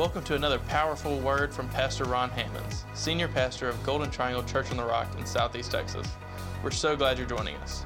Welcome 0.00 0.24
to 0.24 0.34
another 0.34 0.60
powerful 0.60 1.18
word 1.18 1.52
from 1.52 1.68
Pastor 1.68 2.04
Ron 2.04 2.30
Hammonds, 2.30 2.86
Senior 2.94 3.28
Pastor 3.28 3.68
of 3.68 3.82
Golden 3.84 4.10
Triangle 4.10 4.42
Church 4.42 4.70
on 4.70 4.78
the 4.78 4.82
Rock 4.82 5.06
in 5.18 5.26
Southeast 5.26 5.70
Texas. 5.70 6.08
We're 6.64 6.70
so 6.70 6.96
glad 6.96 7.18
you're 7.18 7.26
joining 7.26 7.54
us. 7.56 7.84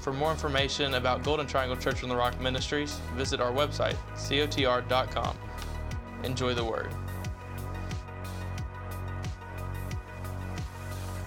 For 0.00 0.14
more 0.14 0.30
information 0.30 0.94
about 0.94 1.22
Golden 1.22 1.46
Triangle 1.46 1.76
Church 1.76 2.02
on 2.02 2.08
the 2.08 2.16
Rock 2.16 2.40
Ministries, 2.40 2.98
visit 3.16 3.38
our 3.38 3.52
website, 3.52 3.96
cotr.com. 4.14 5.36
Enjoy 6.24 6.54
the 6.54 6.64
word. 6.64 6.90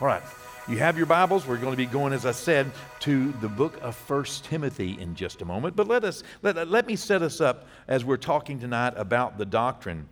All 0.01 0.07
right. 0.07 0.23
You 0.67 0.79
have 0.79 0.97
your 0.97 1.05
Bibles. 1.05 1.45
We're 1.45 1.57
going 1.57 1.73
to 1.73 1.77
be 1.77 1.85
going, 1.85 2.13
as 2.13 2.25
I 2.25 2.31
said, 2.31 2.71
to 3.03 3.33
the 3.41 3.49
book 3.49 3.77
of 3.81 3.97
First 3.97 4.45
Timothy 4.45 4.97
in 4.97 5.13
just 5.13 5.41
a 5.41 5.45
moment. 5.45 5.75
But 5.75 5.89
let 5.89 6.05
us 6.05 6.23
let, 6.41 6.69
let 6.69 6.87
me 6.87 6.95
set 6.95 7.21
us 7.21 7.41
up 7.41 7.67
as 7.89 8.05
we're 8.05 8.15
talking 8.15 8.57
tonight 8.57 8.93
about 8.95 9.37
the 9.37 9.45
doctrine. 9.45 10.07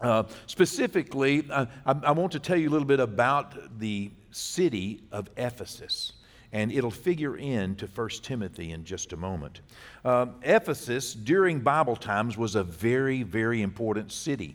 Uh, 0.00 0.22
specifically, 0.46 1.44
I, 1.50 1.66
I 1.84 2.12
want 2.12 2.30
to 2.32 2.38
tell 2.38 2.56
you 2.56 2.68
a 2.68 2.70
little 2.70 2.86
bit 2.86 3.00
about 3.00 3.80
the 3.80 4.12
city 4.30 5.00
of 5.10 5.28
Ephesus 5.36 6.12
and 6.52 6.70
it'll 6.70 6.88
figure 6.88 7.36
in 7.36 7.74
to 7.76 7.86
1 7.86 8.08
Timothy 8.22 8.70
in 8.70 8.84
just 8.84 9.12
a 9.12 9.16
moment. 9.16 9.62
Uh, 10.04 10.26
Ephesus, 10.42 11.14
during 11.14 11.58
Bible 11.58 11.96
times, 11.96 12.38
was 12.38 12.54
a 12.54 12.62
very, 12.62 13.24
very 13.24 13.60
important 13.60 14.12
city. 14.12 14.54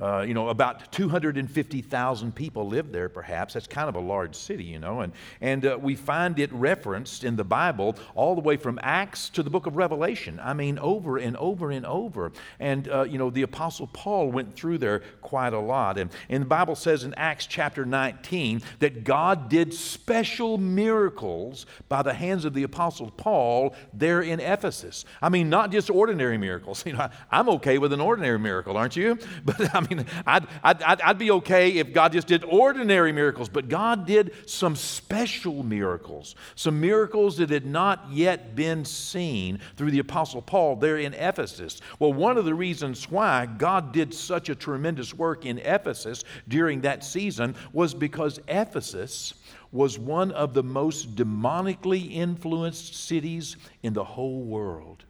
Uh, 0.00 0.22
you 0.22 0.34
know, 0.34 0.48
about 0.48 0.90
250,000 0.92 2.34
people 2.34 2.66
live 2.66 2.90
there, 2.92 3.08
perhaps. 3.08 3.54
That's 3.54 3.66
kind 3.66 3.88
of 3.88 3.96
a 3.96 4.00
large 4.00 4.34
city, 4.34 4.64
you 4.64 4.78
know. 4.78 5.00
And, 5.00 5.12
and 5.40 5.66
uh, 5.66 5.78
we 5.80 5.94
find 5.94 6.38
it 6.38 6.52
referenced 6.52 7.24
in 7.24 7.36
the 7.36 7.44
Bible 7.44 7.96
all 8.14 8.34
the 8.34 8.40
way 8.40 8.56
from 8.56 8.78
Acts 8.82 9.28
to 9.30 9.42
the 9.42 9.50
book 9.50 9.66
of 9.66 9.76
Revelation. 9.76 10.40
I 10.42 10.54
mean, 10.54 10.78
over 10.78 11.18
and 11.18 11.36
over 11.36 11.70
and 11.70 11.84
over. 11.84 12.32
And, 12.58 12.88
uh, 12.88 13.02
you 13.02 13.18
know, 13.18 13.30
the 13.30 13.42
Apostle 13.42 13.88
Paul 13.92 14.30
went 14.30 14.54
through 14.54 14.78
there 14.78 15.02
quite 15.20 15.52
a 15.52 15.58
lot. 15.58 15.98
And, 15.98 16.10
and 16.28 16.42
the 16.42 16.48
Bible 16.48 16.76
says 16.76 17.04
in 17.04 17.14
Acts 17.14 17.46
chapter 17.46 17.84
19 17.84 18.62
that 18.78 19.04
God 19.04 19.48
did 19.48 19.74
special 19.74 20.58
miracles 20.58 21.66
by 21.88 22.02
the 22.02 22.14
hands 22.14 22.44
of 22.44 22.54
the 22.54 22.62
Apostle 22.62 23.10
Paul 23.10 23.74
there 23.92 24.22
in 24.22 24.40
Ephesus. 24.40 25.04
I 25.20 25.28
mean, 25.28 25.50
not 25.50 25.72
just 25.72 25.90
ordinary 25.90 26.38
miracles. 26.38 26.84
You 26.90 26.96
know, 26.96 27.08
I'm 27.30 27.48
okay 27.50 27.78
with 27.78 27.92
an 27.92 28.00
ordinary 28.00 28.38
miracle, 28.40 28.76
aren't 28.76 28.96
you? 28.96 29.16
But 29.44 29.72
I 29.74 29.80
mean, 29.80 29.89
mean, 29.94 30.06
I'd, 30.26 30.46
I'd, 30.62 31.00
I'd 31.00 31.18
be 31.18 31.30
okay 31.32 31.70
if 31.72 31.92
God 31.92 32.12
just 32.12 32.26
did 32.26 32.44
ordinary 32.44 33.12
miracles, 33.12 33.48
but 33.48 33.68
God 33.68 34.06
did 34.06 34.32
some 34.48 34.76
special 34.76 35.62
miracles, 35.62 36.34
some 36.54 36.80
miracles 36.80 37.36
that 37.38 37.50
had 37.50 37.66
not 37.66 38.06
yet 38.10 38.54
been 38.54 38.84
seen 38.84 39.60
through 39.76 39.90
the 39.90 39.98
Apostle 39.98 40.42
Paul 40.42 40.76
there 40.76 40.98
in 40.98 41.14
Ephesus. 41.14 41.80
Well, 41.98 42.12
one 42.12 42.38
of 42.38 42.44
the 42.44 42.54
reasons 42.54 43.10
why 43.10 43.46
God 43.46 43.92
did 43.92 44.14
such 44.14 44.48
a 44.48 44.54
tremendous 44.54 45.14
work 45.14 45.46
in 45.46 45.58
Ephesus 45.58 46.24
during 46.48 46.80
that 46.82 47.04
season 47.04 47.54
was 47.72 47.94
because 47.94 48.40
Ephesus 48.48 49.34
was 49.72 49.98
one 49.98 50.32
of 50.32 50.54
the 50.54 50.62
most 50.62 51.14
demonically 51.14 52.12
influenced 52.12 52.94
cities 52.94 53.56
in 53.82 53.92
the 53.92 54.04
whole 54.04 54.42
world. 54.42 55.04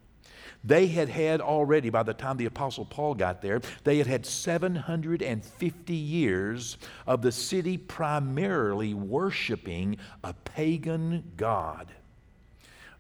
They 0.62 0.89
had 0.89 1.08
had 1.08 1.41
already, 1.41 1.89
by 1.89 2.03
the 2.03 2.12
time 2.12 2.36
the 2.36 2.47
Apostle 2.47 2.84
Paul 2.84 3.14
got 3.14 3.41
there, 3.41 3.61
they 3.84 3.98
had 3.98 4.06
had 4.06 4.27
750 4.27 5.94
years 5.94 6.77
of 7.06 7.22
the 7.22 7.33
city 7.33 7.78
primarily 7.78 8.92
worshiping 8.92 9.97
a 10.22 10.34
pagan 10.34 11.33
god. 11.36 11.91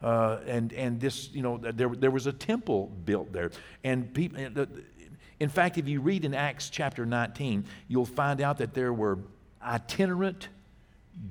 Uh, 0.02 0.38
and, 0.46 0.72
and 0.72 0.98
this, 0.98 1.30
you 1.32 1.42
know, 1.42 1.58
there, 1.58 1.90
there 1.90 2.10
was 2.10 2.26
a 2.26 2.32
temple 2.32 2.86
built 3.04 3.30
there. 3.32 3.50
And 3.84 4.12
people, 4.14 4.66
in 5.38 5.48
fact, 5.50 5.76
if 5.76 5.86
you 5.86 6.00
read 6.00 6.24
in 6.24 6.34
Acts 6.34 6.70
chapter 6.70 7.04
19, 7.04 7.66
you'll 7.88 8.06
find 8.06 8.40
out 8.40 8.56
that 8.58 8.72
there 8.72 8.94
were 8.94 9.18
itinerant 9.62 10.48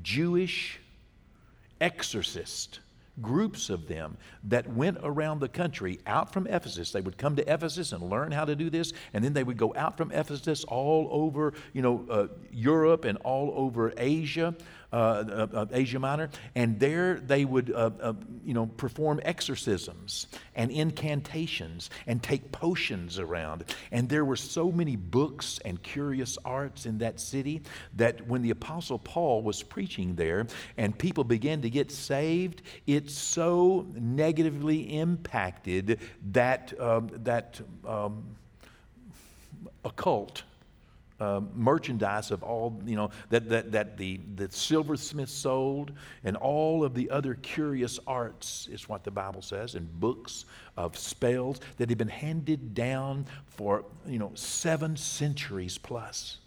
Jewish 0.03 0.79
exorcists 1.81 2.79
groups 3.21 3.69
of 3.69 3.87
them 3.87 4.17
that 4.43 4.71
went 4.73 4.97
around 5.03 5.39
the 5.39 5.49
country 5.49 5.99
out 6.07 6.33
from 6.33 6.47
Ephesus. 6.47 6.91
They 6.91 7.01
would 7.01 7.17
come 7.17 7.35
to 7.35 7.53
Ephesus 7.53 7.91
and 7.91 8.03
learn 8.03 8.31
how 8.31 8.45
to 8.45 8.55
do 8.55 8.69
this, 8.69 8.93
and 9.13 9.23
then 9.23 9.33
they 9.33 9.43
would 9.43 9.57
go 9.57 9.73
out 9.75 9.97
from 9.97 10.11
Ephesus 10.11 10.63
all 10.65 11.07
over, 11.11 11.53
you 11.73 11.81
know, 11.81 12.05
uh, 12.09 12.27
Europe 12.51 13.05
and 13.05 13.17
all 13.19 13.53
over 13.55 13.93
Asia 13.97 14.55
uh, 14.91 15.47
of 15.53 15.73
Asia 15.73 15.99
Minor, 15.99 16.29
and 16.55 16.79
there 16.79 17.15
they 17.15 17.45
would, 17.45 17.71
uh, 17.71 17.91
uh, 18.01 18.13
you 18.43 18.53
know, 18.53 18.65
perform 18.65 19.19
exorcisms 19.23 20.27
and 20.55 20.71
incantations 20.71 21.89
and 22.07 22.21
take 22.23 22.51
potions 22.51 23.19
around. 23.19 23.65
And 23.91 24.09
there 24.09 24.25
were 24.25 24.35
so 24.35 24.71
many 24.71 24.95
books 24.95 25.59
and 25.63 25.81
curious 25.81 26.37
arts 26.43 26.85
in 26.85 26.99
that 26.99 27.19
city 27.19 27.61
that 27.95 28.27
when 28.27 28.41
the 28.41 28.49
Apostle 28.49 28.99
Paul 28.99 29.43
was 29.43 29.61
preaching 29.61 30.15
there 30.15 30.47
and 30.77 30.97
people 30.97 31.23
began 31.23 31.61
to 31.61 31.69
get 31.69 31.91
saved, 31.91 32.61
it 32.87 33.09
so 33.09 33.85
negatively 33.93 34.97
impacted 34.97 35.99
that 36.31 36.73
um, 36.79 37.09
that 37.23 37.61
um, 37.85 38.35
occult 39.83 40.43
uh, 41.19 41.41
merchandise 41.53 42.31
of 42.31 42.43
all, 42.43 42.81
you 42.85 42.95
know, 42.95 43.09
that, 43.29 43.49
that, 43.49 43.71
that 43.71 43.97
the, 43.97 44.19
the 44.35 44.49
silversmith 44.51 45.29
sold 45.29 45.91
and 46.23 46.37
all 46.37 46.83
of 46.83 46.93
the 46.93 47.09
other 47.09 47.35
curious 47.35 47.99
arts, 48.07 48.67
is 48.71 48.87
what 48.87 49.03
the 49.03 49.11
Bible 49.11 49.41
says, 49.41 49.75
and 49.75 49.99
books 49.99 50.45
of 50.77 50.97
spells 50.97 51.59
that 51.77 51.89
had 51.89 51.97
been 51.97 52.07
handed 52.07 52.73
down 52.73 53.25
for, 53.47 53.85
you 54.07 54.19
know, 54.19 54.31
seven 54.35 54.95
centuries 54.95 55.77
plus. 55.77 56.37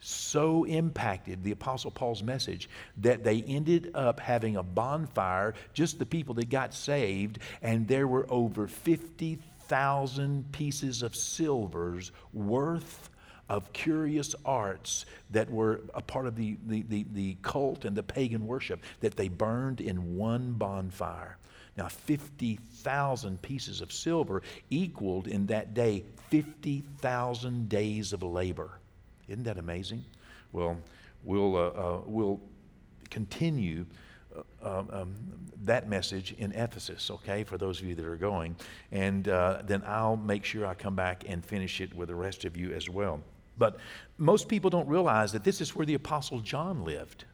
So 0.00 0.64
impacted 0.64 1.42
the 1.42 1.52
Apostle 1.52 1.90
Paul's 1.90 2.22
message 2.22 2.68
that 2.98 3.24
they 3.24 3.42
ended 3.42 3.92
up 3.94 4.20
having 4.20 4.56
a 4.56 4.62
bonfire, 4.62 5.54
just 5.72 5.98
the 5.98 6.06
people 6.06 6.34
that 6.34 6.50
got 6.50 6.74
saved, 6.74 7.38
and 7.62 7.88
there 7.88 8.06
were 8.06 8.26
over 8.30 8.68
50,000 8.68 10.52
pieces 10.52 11.02
of 11.02 11.16
silvers 11.16 12.12
worth 12.34 13.10
of 13.48 13.72
curious 13.72 14.34
arts 14.44 15.06
that 15.30 15.50
were 15.50 15.80
a 15.94 16.02
part 16.02 16.26
of 16.26 16.36
the, 16.36 16.56
the, 16.66 16.82
the, 16.88 17.06
the, 17.12 17.36
cult 17.42 17.84
and 17.84 17.96
the 17.96 18.02
pagan 18.02 18.46
worship 18.46 18.80
that 19.00 19.16
they 19.16 19.28
burned 19.28 19.80
in 19.80 20.16
one 20.16 20.52
bonfire. 20.52 21.36
Now, 21.76 21.88
50,000 21.88 23.40
pieces 23.42 23.80
of 23.80 23.92
silver 23.92 24.42
equaled 24.70 25.28
in 25.28 25.46
that 25.46 25.74
day 25.74 26.04
50,000 26.30 27.68
days 27.68 28.12
of 28.12 28.22
labor. 28.22 28.78
Isn't 29.28 29.44
that 29.44 29.58
amazing? 29.58 30.04
Well, 30.52 30.76
we'll, 31.22 31.56
uh, 31.56 31.68
uh, 31.68 32.00
we'll 32.06 32.40
continue 33.10 33.84
uh, 34.34 34.78
um, 34.78 34.88
um, 34.92 35.14
that 35.64 35.88
message 35.88 36.34
in 36.38 36.52
Ephesus, 36.52 37.10
okay, 37.10 37.44
for 37.44 37.58
those 37.58 37.80
of 37.80 37.86
you 37.86 37.94
that 37.94 38.04
are 38.04 38.16
going. 38.16 38.56
And 38.92 39.28
uh, 39.28 39.62
then 39.64 39.82
I'll 39.86 40.16
make 40.16 40.44
sure 40.44 40.66
I 40.66 40.74
come 40.74 40.94
back 40.94 41.24
and 41.28 41.44
finish 41.44 41.80
it 41.80 41.94
with 41.94 42.08
the 42.08 42.14
rest 42.14 42.44
of 42.44 42.56
you 42.56 42.72
as 42.72 42.88
well. 42.88 43.20
But 43.58 43.78
most 44.18 44.48
people 44.48 44.70
don't 44.70 44.88
realize 44.88 45.32
that 45.32 45.44
this 45.44 45.60
is 45.60 45.74
where 45.74 45.86
the 45.86 45.94
Apostle 45.94 46.40
John 46.40 46.84
lived. 46.84 47.24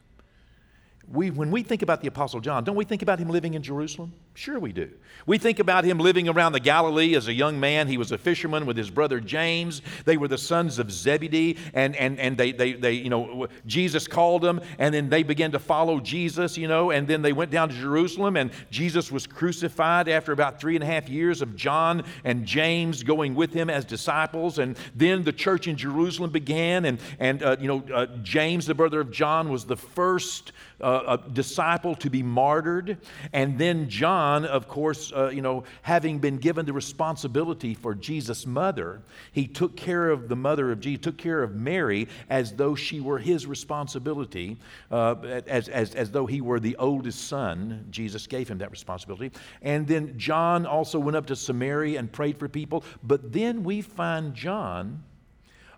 We, 1.07 1.31
when 1.31 1.51
we 1.51 1.63
think 1.63 1.81
about 1.81 2.01
the 2.01 2.07
Apostle 2.07 2.39
John, 2.39 2.63
don't 2.63 2.75
we 2.75 2.85
think 2.85 3.01
about 3.01 3.19
him 3.19 3.29
living 3.29 3.55
in 3.55 3.63
Jerusalem? 3.63 4.13
Sure, 4.35 4.59
we 4.59 4.73
do. 4.73 4.89
We 5.27 5.37
think 5.37 5.59
about 5.59 5.85
him 5.85 5.99
living 5.99 6.27
around 6.27 6.53
the 6.53 6.59
Galilee 6.59 7.15
as 7.15 7.27
a 7.27 7.33
young 7.33 7.59
man. 7.59 7.87
He 7.87 7.99
was 7.99 8.11
a 8.11 8.17
fisherman 8.17 8.65
with 8.65 8.75
his 8.75 8.89
brother 8.89 9.19
James. 9.19 9.83
They 10.05 10.17
were 10.17 10.27
the 10.27 10.39
sons 10.39 10.79
of 10.79 10.91
Zebedee, 10.91 11.57
and, 11.75 11.95
and, 11.95 12.19
and 12.19 12.35
they, 12.35 12.51
they, 12.51 12.73
they, 12.73 12.93
you 12.93 13.11
know, 13.11 13.47
Jesus 13.67 14.07
called 14.07 14.41
them, 14.41 14.59
and 14.79 14.93
then 14.93 15.09
they 15.09 15.21
began 15.21 15.51
to 15.51 15.59
follow 15.59 15.99
Jesus, 15.99 16.57
you 16.57 16.67
know, 16.67 16.89
and 16.89 17.07
then 17.07 17.21
they 17.21 17.31
went 17.31 17.51
down 17.51 17.69
to 17.69 17.75
Jerusalem, 17.75 18.35
and 18.35 18.49
Jesus 18.71 19.11
was 19.11 19.27
crucified 19.27 20.09
after 20.09 20.31
about 20.31 20.59
three 20.59 20.75
and 20.75 20.83
a 20.83 20.87
half 20.87 21.07
years 21.07 21.43
of 21.43 21.55
John 21.55 22.03
and 22.23 22.43
James 22.43 23.03
going 23.03 23.35
with 23.35 23.53
him 23.53 23.69
as 23.69 23.85
disciples, 23.85 24.57
and 24.57 24.75
then 24.95 25.23
the 25.23 25.31
church 25.31 25.67
in 25.67 25.77
Jerusalem 25.77 26.31
began, 26.31 26.85
and, 26.85 26.99
and 27.19 27.43
uh, 27.43 27.55
you 27.59 27.67
know, 27.67 27.83
uh, 27.93 28.07
James, 28.23 28.65
the 28.65 28.73
brother 28.73 28.99
of 28.99 29.11
John, 29.11 29.49
was 29.49 29.65
the 29.65 29.77
first 29.77 30.53
uh, 30.81 31.17
disciple 31.17 31.95
to 31.95 32.09
be 32.09 32.23
martyred, 32.23 32.97
and 33.31 33.57
then 33.57 33.87
John 33.87 34.22
John, 34.23 34.45
of 34.45 34.69
course, 34.69 35.11
uh, 35.11 35.31
you 35.33 35.41
know, 35.41 35.65
having 35.81 36.17
been 36.17 36.37
given 36.37 36.65
the 36.65 36.71
responsibility 36.71 37.73
for 37.73 37.93
Jesus' 37.93 38.45
mother, 38.45 39.01
he 39.33 39.47
took 39.47 39.75
care 39.75 40.09
of 40.09 40.29
the 40.29 40.35
mother 40.37 40.71
of 40.71 40.79
Jesus, 40.79 41.03
took 41.03 41.17
care 41.17 41.43
of 41.43 41.55
Mary 41.55 42.07
as 42.29 42.53
though 42.53 42.73
she 42.73 43.01
were 43.01 43.19
his 43.19 43.45
responsibility, 43.45 44.55
uh, 44.91 45.15
as, 45.45 45.67
as, 45.67 45.93
as 45.93 46.09
though 46.09 46.25
he 46.25 46.39
were 46.39 46.61
the 46.61 46.77
oldest 46.77 47.27
son. 47.27 47.85
Jesus 47.89 48.25
gave 48.25 48.47
him 48.47 48.59
that 48.59 48.71
responsibility. 48.71 49.29
And 49.61 49.85
then 49.85 50.17
John 50.17 50.65
also 50.65 50.99
went 50.99 51.17
up 51.17 51.25
to 51.25 51.35
Samaria 51.35 51.99
and 51.99 52.09
prayed 52.09 52.37
for 52.37 52.47
people. 52.47 52.85
But 53.03 53.33
then 53.33 53.61
we 53.61 53.81
find 53.81 54.33
John 54.33 55.03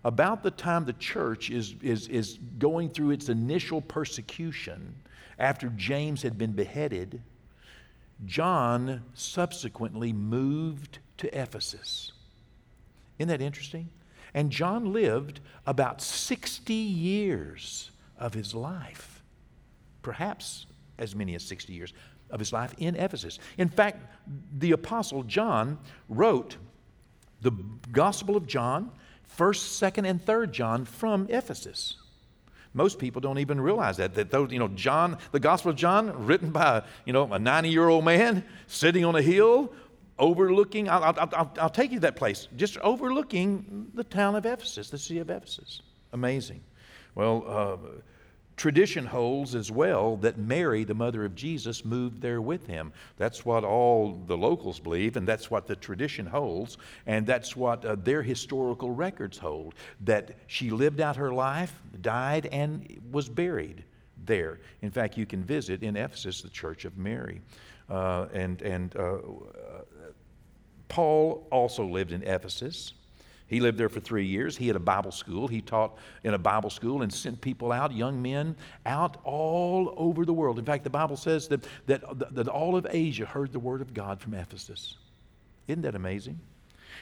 about 0.04 0.44
the 0.44 0.52
time 0.52 0.84
the 0.84 0.92
church 0.92 1.50
is, 1.50 1.74
is, 1.82 2.06
is 2.06 2.38
going 2.60 2.90
through 2.90 3.10
its 3.10 3.28
initial 3.28 3.80
persecution 3.80 4.94
after 5.36 5.68
James 5.70 6.22
had 6.22 6.38
been 6.38 6.52
beheaded. 6.52 7.20
John 8.24 9.04
subsequently 9.14 10.12
moved 10.12 10.98
to 11.18 11.38
Ephesus. 11.38 12.12
Isn't 13.18 13.28
that 13.28 13.40
interesting? 13.40 13.90
And 14.34 14.50
John 14.50 14.92
lived 14.92 15.40
about 15.66 16.02
60 16.02 16.72
years 16.72 17.90
of 18.18 18.34
his 18.34 18.54
life, 18.54 19.22
perhaps 20.02 20.66
as 20.98 21.14
many 21.14 21.34
as 21.34 21.42
60 21.44 21.72
years 21.72 21.92
of 22.30 22.40
his 22.40 22.52
life 22.52 22.74
in 22.78 22.96
Ephesus. 22.96 23.38
In 23.56 23.68
fact, 23.68 24.04
the 24.58 24.72
Apostle 24.72 25.22
John 25.22 25.78
wrote 26.08 26.56
the 27.40 27.52
Gospel 27.92 28.36
of 28.36 28.46
John, 28.46 28.90
1st, 29.38 29.92
2nd, 29.92 30.08
and 30.08 30.24
3rd 30.24 30.50
John 30.52 30.84
from 30.84 31.26
Ephesus. 31.28 31.96
Most 32.76 32.98
people 32.98 33.22
don't 33.22 33.38
even 33.38 33.58
realize 33.58 33.96
that. 33.96 34.14
That 34.14 34.30
those, 34.30 34.52
you 34.52 34.58
know, 34.58 34.68
John, 34.68 35.16
the 35.32 35.40
Gospel 35.40 35.70
of 35.70 35.78
John, 35.78 36.26
written 36.26 36.50
by, 36.50 36.82
you 37.06 37.12
know, 37.14 37.32
a 37.32 37.38
90 37.38 37.70
year 37.70 37.88
old 37.88 38.04
man 38.04 38.44
sitting 38.66 39.02
on 39.02 39.16
a 39.16 39.22
hill 39.22 39.72
overlooking, 40.18 40.86
I'll, 40.86 41.02
I'll, 41.02 41.28
I'll, 41.32 41.52
I'll, 41.58 41.70
take 41.70 41.90
you 41.90 41.96
to 41.96 42.02
that 42.02 42.16
place, 42.16 42.48
just 42.54 42.76
overlooking 42.78 43.90
the 43.94 44.04
town 44.04 44.34
of 44.34 44.44
Ephesus, 44.44 44.90
the 44.90 44.98
city 44.98 45.20
of 45.20 45.30
Ephesus. 45.30 45.80
Amazing. 46.12 46.60
Well, 47.14 47.44
uh, 47.46 47.76
Tradition 48.56 49.04
holds 49.04 49.54
as 49.54 49.70
well 49.70 50.16
that 50.18 50.38
Mary, 50.38 50.84
the 50.84 50.94
mother 50.94 51.24
of 51.24 51.34
Jesus, 51.34 51.84
moved 51.84 52.22
there 52.22 52.40
with 52.40 52.66
him. 52.66 52.92
That's 53.18 53.44
what 53.44 53.64
all 53.64 54.18
the 54.26 54.36
locals 54.36 54.80
believe, 54.80 55.16
and 55.16 55.28
that's 55.28 55.50
what 55.50 55.66
the 55.66 55.76
tradition 55.76 56.24
holds, 56.24 56.78
and 57.06 57.26
that's 57.26 57.54
what 57.54 57.84
uh, 57.84 57.96
their 57.96 58.22
historical 58.22 58.90
records 58.90 59.36
hold 59.36 59.74
that 60.00 60.36
she 60.46 60.70
lived 60.70 61.00
out 61.00 61.16
her 61.16 61.32
life, 61.32 61.78
died, 62.00 62.46
and 62.46 62.98
was 63.12 63.28
buried 63.28 63.84
there. 64.24 64.60
In 64.80 64.90
fact, 64.90 65.18
you 65.18 65.26
can 65.26 65.44
visit 65.44 65.82
in 65.82 65.96
Ephesus 65.96 66.40
the 66.40 66.48
Church 66.48 66.86
of 66.86 66.96
Mary. 66.96 67.42
Uh, 67.90 68.26
and 68.32 68.62
and 68.62 68.96
uh, 68.96 69.18
Paul 70.88 71.46
also 71.50 71.84
lived 71.84 72.12
in 72.12 72.22
Ephesus. 72.22 72.94
He 73.48 73.60
lived 73.60 73.78
there 73.78 73.88
for 73.88 74.00
three 74.00 74.26
years. 74.26 74.56
He 74.56 74.66
had 74.66 74.76
a 74.76 74.80
Bible 74.80 75.12
school. 75.12 75.46
He 75.46 75.60
taught 75.60 75.96
in 76.24 76.34
a 76.34 76.38
Bible 76.38 76.70
school 76.70 77.02
and 77.02 77.12
sent 77.12 77.40
people 77.40 77.70
out, 77.70 77.92
young 77.92 78.20
men, 78.20 78.56
out 78.84 79.18
all 79.22 79.94
over 79.96 80.24
the 80.24 80.32
world. 80.32 80.58
In 80.58 80.64
fact, 80.64 80.82
the 80.82 80.90
Bible 80.90 81.16
says 81.16 81.46
that, 81.48 81.64
that, 81.86 82.34
that 82.34 82.48
all 82.48 82.76
of 82.76 82.86
Asia 82.90 83.24
heard 83.24 83.52
the 83.52 83.60
word 83.60 83.80
of 83.80 83.94
God 83.94 84.20
from 84.20 84.34
Ephesus. 84.34 84.96
Isn't 85.68 85.82
that 85.82 85.94
amazing? 85.94 86.40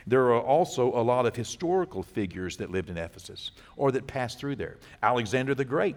There 0.06 0.32
are 0.32 0.41
also 0.41 0.88
a 0.88 1.00
lot 1.00 1.25
of 1.25 1.35
historical 1.35 2.02
figures 2.02 2.58
that 2.58 2.70
lived 2.70 2.90
in 2.90 2.99
Ephesus 2.99 3.52
or 3.76 3.90
that 3.93 4.06
passed 4.06 4.38
through 4.38 4.56
there. 4.56 4.76
Alexander 5.02 5.55
the 5.55 5.64
Great 5.64 5.97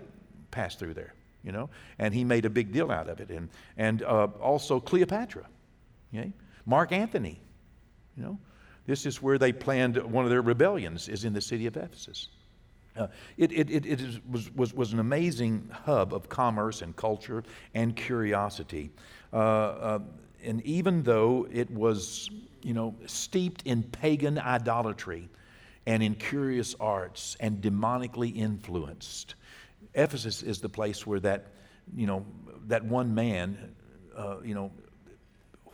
passed 0.51 0.79
through 0.79 0.93
there, 0.93 1.13
you 1.43 1.51
know, 1.51 1.69
and 1.99 2.13
he 2.13 2.23
made 2.23 2.45
a 2.45 2.49
big 2.49 2.71
deal 2.71 2.89
out 2.89 3.09
of 3.09 3.19
it. 3.19 3.29
And, 3.29 3.49
and 3.75 4.03
uh, 4.03 4.27
also 4.39 4.79
Cleopatra, 4.79 5.45
okay? 6.13 6.31
Mark 6.65 6.93
Antony, 6.93 7.39
you 8.15 8.23
know, 8.23 8.39
this 8.87 9.05
is 9.05 9.21
where 9.21 9.37
they 9.37 9.51
planned 9.51 9.97
one 9.97 10.23
of 10.23 10.31
their 10.31 10.41
rebellions, 10.41 11.07
is 11.07 11.25
in 11.25 11.33
the 11.33 11.41
city 11.41 11.67
of 11.67 11.77
Ephesus. 11.77 12.29
Uh, 12.97 13.07
it 13.37 13.51
it, 13.51 13.69
it, 13.69 13.85
it 13.85 14.01
is, 14.01 14.19
was, 14.27 14.49
was, 14.55 14.73
was 14.73 14.93
an 14.93 14.99
amazing 14.99 15.69
hub 15.85 16.13
of 16.13 16.27
commerce 16.29 16.81
and 16.81 16.95
culture 16.95 17.43
and 17.75 17.95
curiosity. 17.95 18.89
Uh, 19.31 19.35
uh, 19.35 19.99
and 20.43 20.61
even 20.63 21.03
though 21.03 21.47
it 21.51 21.69
was, 21.69 22.29
you 22.63 22.73
know, 22.73 22.95
steeped 23.05 23.61
in 23.65 23.83
pagan 23.83 24.39
idolatry 24.39 25.29
and 25.85 26.01
in 26.01 26.15
curious 26.15 26.75
arts 26.79 27.37
and 27.39 27.61
demonically 27.61 28.35
influenced, 28.35 29.35
Ephesus 29.93 30.43
is 30.43 30.59
the 30.59 30.69
place 30.69 31.05
where 31.05 31.19
that, 31.19 31.47
you 31.95 32.07
know, 32.07 32.25
that 32.67 32.83
one 32.83 33.13
man, 33.13 33.75
uh, 34.15 34.37
you 34.43 34.55
know, 34.55 34.71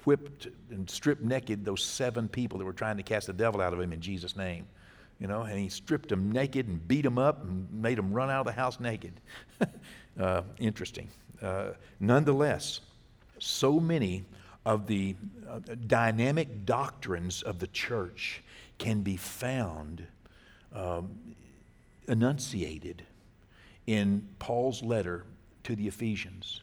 whipped 0.05 0.47
and 0.69 0.89
stripped 0.89 1.21
naked 1.23 1.65
those 1.65 1.83
seven 1.83 2.27
people 2.27 2.59
that 2.59 2.65
were 2.65 2.73
trying 2.73 2.97
to 2.97 3.03
cast 3.03 3.27
the 3.27 3.33
devil 3.33 3.61
out 3.61 3.73
of 3.73 3.79
him 3.79 3.93
in 3.93 4.01
Jesus' 4.01 4.35
name. 4.35 4.65
You 5.19 5.27
know, 5.27 5.43
and 5.43 5.57
he 5.57 5.69
stripped 5.69 6.09
them 6.09 6.31
naked 6.31 6.67
and 6.67 6.85
beat 6.87 7.03
them 7.03 7.17
up 7.17 7.43
and 7.43 7.71
made 7.71 7.97
them 7.97 8.11
run 8.11 8.29
out 8.29 8.41
of 8.41 8.45
the 8.45 8.51
house 8.51 8.79
naked. 8.79 9.13
uh, 10.19 10.41
interesting. 10.57 11.07
Uh, 11.41 11.71
nonetheless, 11.99 12.81
so 13.39 13.79
many 13.79 14.25
of 14.65 14.87
the 14.87 15.15
uh, 15.49 15.59
dynamic 15.87 16.65
doctrines 16.65 17.41
of 17.41 17.59
the 17.59 17.67
church 17.67 18.41
can 18.77 19.01
be 19.01 19.17
found 19.17 20.05
um, 20.73 21.09
enunciated 22.07 23.03
in 23.87 24.27
Paul's 24.39 24.81
letter 24.81 25.25
to 25.63 25.75
the 25.75 25.87
Ephesians. 25.87 26.61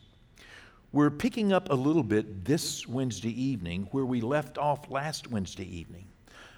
We're 0.93 1.11
picking 1.11 1.53
up 1.53 1.71
a 1.71 1.75
little 1.75 2.03
bit 2.03 2.45
this 2.45 2.85
Wednesday 2.89 3.31
evening 3.41 3.87
where 3.93 4.05
we 4.05 4.21
left 4.21 4.59
off 4.59 4.91
last 4.91 5.31
Wednesday 5.31 5.65
evening. 5.65 6.07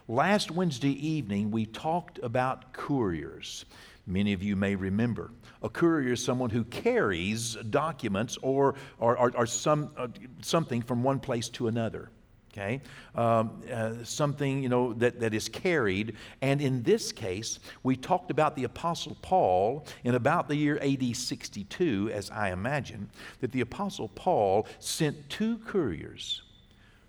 Last 0.08 0.50
Wednesday 0.50 1.06
evening, 1.06 1.50
we 1.50 1.66
talked 1.66 2.18
about 2.22 2.72
couriers. 2.72 3.66
Many 4.06 4.32
of 4.32 4.42
you 4.42 4.56
may 4.56 4.74
remember. 4.74 5.32
A 5.62 5.68
courier 5.68 6.14
is 6.14 6.24
someone 6.24 6.48
who 6.48 6.64
carries 6.64 7.56
documents 7.68 8.38
or, 8.40 8.74
or, 8.98 9.18
or, 9.18 9.36
or 9.36 9.44
some, 9.44 9.90
uh, 9.98 10.08
something 10.40 10.80
from 10.80 11.02
one 11.02 11.20
place 11.20 11.50
to 11.50 11.68
another 11.68 12.08
okay? 12.52 12.80
Um, 13.14 13.62
uh, 13.72 14.04
something, 14.04 14.62
you 14.62 14.68
know, 14.68 14.92
that, 14.94 15.20
that 15.20 15.34
is 15.34 15.48
carried. 15.48 16.16
And 16.40 16.60
in 16.60 16.82
this 16.82 17.12
case, 17.12 17.58
we 17.82 17.96
talked 17.96 18.30
about 18.30 18.56
the 18.56 18.64
Apostle 18.64 19.16
Paul 19.22 19.86
in 20.04 20.14
about 20.14 20.48
the 20.48 20.56
year 20.56 20.78
AD 20.82 21.16
62, 21.16 22.10
as 22.12 22.30
I 22.30 22.52
imagine, 22.52 23.10
that 23.40 23.52
the 23.52 23.62
Apostle 23.62 24.08
Paul 24.08 24.66
sent 24.78 25.28
two 25.28 25.58
couriers 25.58 26.42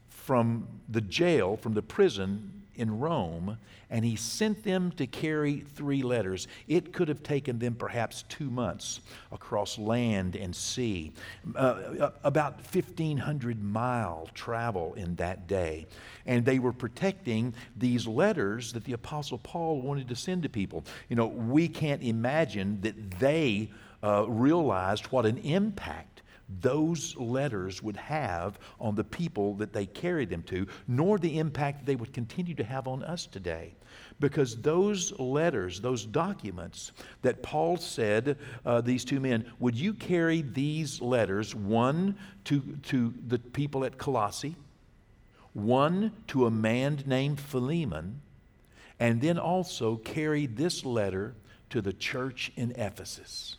from 0.07 0.67
the 0.87 1.01
jail, 1.01 1.57
from 1.57 1.73
the 1.73 1.81
prison 1.81 2.62
in 2.75 2.99
Rome, 2.99 3.57
and 3.89 4.03
he 4.03 4.15
sent 4.15 4.63
them 4.63 4.91
to 4.93 5.05
carry 5.05 5.59
three 5.75 6.01
letters. 6.01 6.47
It 6.67 6.93
could 6.93 7.07
have 7.07 7.21
taken 7.23 7.59
them 7.59 7.75
perhaps 7.75 8.23
two 8.29 8.49
months 8.49 9.01
across 9.31 9.77
land 9.77 10.35
and 10.35 10.55
sea, 10.55 11.11
uh, 11.55 11.59
uh 11.59 12.11
about 12.23 12.55
1,500 12.55 13.63
mile 13.63 14.29
travel 14.33 14.93
in 14.95 15.15
that 15.15 15.47
day. 15.47 15.85
And 16.25 16.45
they 16.45 16.59
were 16.59 16.73
protecting 16.73 17.53
these 17.75 18.07
letters 18.07 18.73
that 18.73 18.83
the 18.85 18.93
Apostle 18.93 19.37
Paul 19.39 19.81
wanted 19.81 20.07
to 20.09 20.15
send 20.15 20.43
to 20.43 20.49
people. 20.49 20.83
You 21.09 21.15
know, 21.15 21.27
we 21.27 21.67
can't 21.67 22.01
imagine 22.01 22.79
that 22.81 23.19
they 23.19 23.69
uh, 24.03 24.25
realized 24.27 25.05
what 25.07 25.25
an 25.25 25.37
impact 25.39 26.12
those 26.61 27.15
letters 27.17 27.81
would 27.81 27.97
have 27.97 28.59
on 28.79 28.95
the 28.95 29.03
people 29.03 29.55
that 29.55 29.73
they 29.73 29.85
carried 29.85 30.29
them 30.29 30.43
to, 30.43 30.67
nor 30.87 31.17
the 31.17 31.39
impact 31.39 31.85
they 31.85 31.95
would 31.95 32.13
continue 32.13 32.53
to 32.55 32.63
have 32.63 32.87
on 32.87 33.03
us 33.03 33.25
today. 33.25 33.73
Because 34.19 34.55
those 34.61 35.17
letters, 35.19 35.79
those 35.79 36.05
documents 36.05 36.91
that 37.21 37.43
Paul 37.43 37.77
said, 37.77 38.37
uh, 38.65 38.81
these 38.81 39.05
two 39.05 39.19
men, 39.19 39.51
would 39.59 39.75
you 39.75 39.93
carry 39.93 40.41
these 40.41 41.01
letters, 41.01 41.55
one 41.55 42.15
to, 42.45 42.61
to 42.83 43.13
the 43.27 43.39
people 43.39 43.85
at 43.85 43.97
Colossae, 43.97 44.55
one 45.53 46.11
to 46.27 46.45
a 46.45 46.51
man 46.51 47.03
named 47.05 47.39
Philemon, 47.39 48.21
and 48.99 49.21
then 49.21 49.37
also 49.37 49.97
carry 49.97 50.45
this 50.45 50.85
letter 50.85 51.35
to 51.69 51.81
the 51.81 51.93
church 51.93 52.51
in 52.55 52.71
Ephesus? 52.71 53.57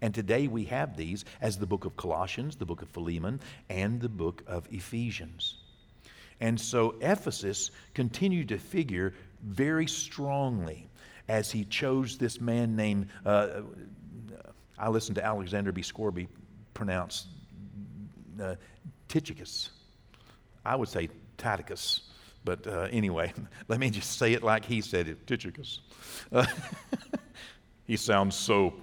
And 0.00 0.14
today 0.14 0.46
we 0.46 0.64
have 0.66 0.96
these 0.96 1.24
as 1.40 1.58
the 1.58 1.66
book 1.66 1.84
of 1.84 1.96
Colossians, 1.96 2.56
the 2.56 2.66
book 2.66 2.82
of 2.82 2.88
Philemon, 2.88 3.40
and 3.68 4.00
the 4.00 4.08
book 4.08 4.42
of 4.46 4.68
Ephesians. 4.70 5.56
And 6.40 6.60
so 6.60 6.94
Ephesus 7.00 7.70
continued 7.94 8.48
to 8.50 8.58
figure 8.58 9.14
very 9.42 9.86
strongly 9.86 10.88
as 11.28 11.50
he 11.50 11.64
chose 11.64 12.16
this 12.16 12.40
man 12.40 12.76
named, 12.76 13.08
uh, 13.26 13.62
I 14.78 14.88
listened 14.88 15.16
to 15.16 15.24
Alexander 15.24 15.72
B. 15.72 15.82
Scourby 15.82 16.28
pronounce 16.74 17.26
uh, 18.40 18.54
Tychicus. 19.08 19.70
I 20.64 20.76
would 20.76 20.88
say 20.88 21.08
Titicus, 21.38 22.00
but 22.44 22.66
uh, 22.66 22.88
anyway, 22.90 23.32
let 23.68 23.80
me 23.80 23.90
just 23.90 24.18
say 24.18 24.32
it 24.32 24.42
like 24.42 24.64
he 24.64 24.80
said 24.80 25.08
it 25.08 25.26
Tychicus. 25.26 25.80
Uh, 26.30 26.46
he 27.84 27.96
sounds 27.96 28.36
so 28.36 28.74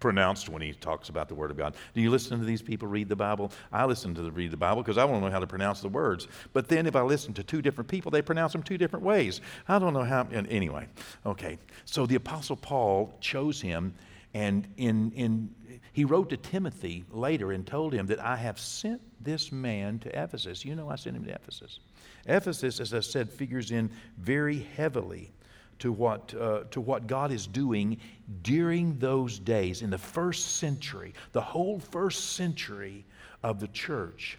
pronounced 0.00 0.48
when 0.48 0.62
he 0.62 0.72
talks 0.72 1.10
about 1.10 1.28
the 1.28 1.34
Word 1.34 1.50
of 1.50 1.56
God. 1.56 1.74
Do 1.94 2.00
you 2.00 2.10
listen 2.10 2.38
to 2.38 2.44
these 2.44 2.62
people 2.62 2.88
read 2.88 3.08
the 3.08 3.16
Bible? 3.16 3.52
I 3.72 3.84
listen 3.84 4.14
to 4.14 4.22
them 4.22 4.34
read 4.34 4.50
the 4.50 4.56
Bible 4.56 4.82
because 4.82 4.98
I 4.98 5.04
want 5.04 5.20
to 5.20 5.26
know 5.26 5.32
how 5.32 5.38
to 5.38 5.46
pronounce 5.46 5.80
the 5.80 5.88
words. 5.88 6.26
But 6.52 6.68
then 6.68 6.86
if 6.86 6.96
I 6.96 7.02
listen 7.02 7.34
to 7.34 7.42
two 7.42 7.62
different 7.62 7.88
people, 7.88 8.10
they 8.10 8.22
pronounce 8.22 8.52
them 8.52 8.62
two 8.62 8.78
different 8.78 9.04
ways. 9.04 9.40
I 9.68 9.78
don't 9.78 9.92
know 9.92 10.02
how. 10.02 10.26
Anyway, 10.32 10.86
okay. 11.26 11.58
So 11.84 12.06
the 12.06 12.16
Apostle 12.16 12.56
Paul 12.56 13.14
chose 13.20 13.60
him, 13.60 13.94
and 14.34 14.66
in, 14.76 15.12
in, 15.12 15.54
he 15.92 16.04
wrote 16.04 16.30
to 16.30 16.36
Timothy 16.36 17.04
later 17.10 17.52
and 17.52 17.66
told 17.66 17.92
him 17.92 18.06
that 18.06 18.20
I 18.20 18.36
have 18.36 18.58
sent 18.58 19.00
this 19.22 19.52
man 19.52 19.98
to 20.00 20.08
Ephesus. 20.22 20.64
You 20.64 20.74
know, 20.74 20.88
I 20.88 20.96
sent 20.96 21.16
him 21.16 21.24
to 21.24 21.34
Ephesus. 21.34 21.80
Ephesus, 22.26 22.80
as 22.80 22.94
I 22.94 23.00
said, 23.00 23.30
figures 23.30 23.70
in 23.70 23.90
very 24.18 24.66
heavily 24.76 25.32
to 25.80 25.92
what, 25.92 26.34
uh, 26.34 26.64
to 26.70 26.80
what 26.80 27.06
God 27.06 27.32
is 27.32 27.46
doing 27.46 27.98
during 28.42 28.98
those 28.98 29.38
days 29.38 29.82
in 29.82 29.90
the 29.90 29.98
first 29.98 30.56
century, 30.56 31.12
the 31.32 31.40
whole 31.40 31.80
first 31.80 32.34
century 32.34 33.04
of 33.42 33.60
the 33.60 33.68
church. 33.68 34.38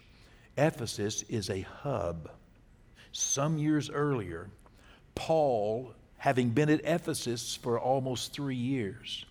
Ephesus 0.56 1.22
is 1.28 1.50
a 1.50 1.60
hub. 1.60 2.30
Some 3.12 3.58
years 3.58 3.90
earlier, 3.90 4.48
Paul 5.14 5.94
having 6.22 6.50
been 6.50 6.70
at 6.70 6.80
Ephesus 6.84 7.56
for 7.56 7.80
almost 7.80 8.32
three 8.32 8.54
years, 8.54 9.26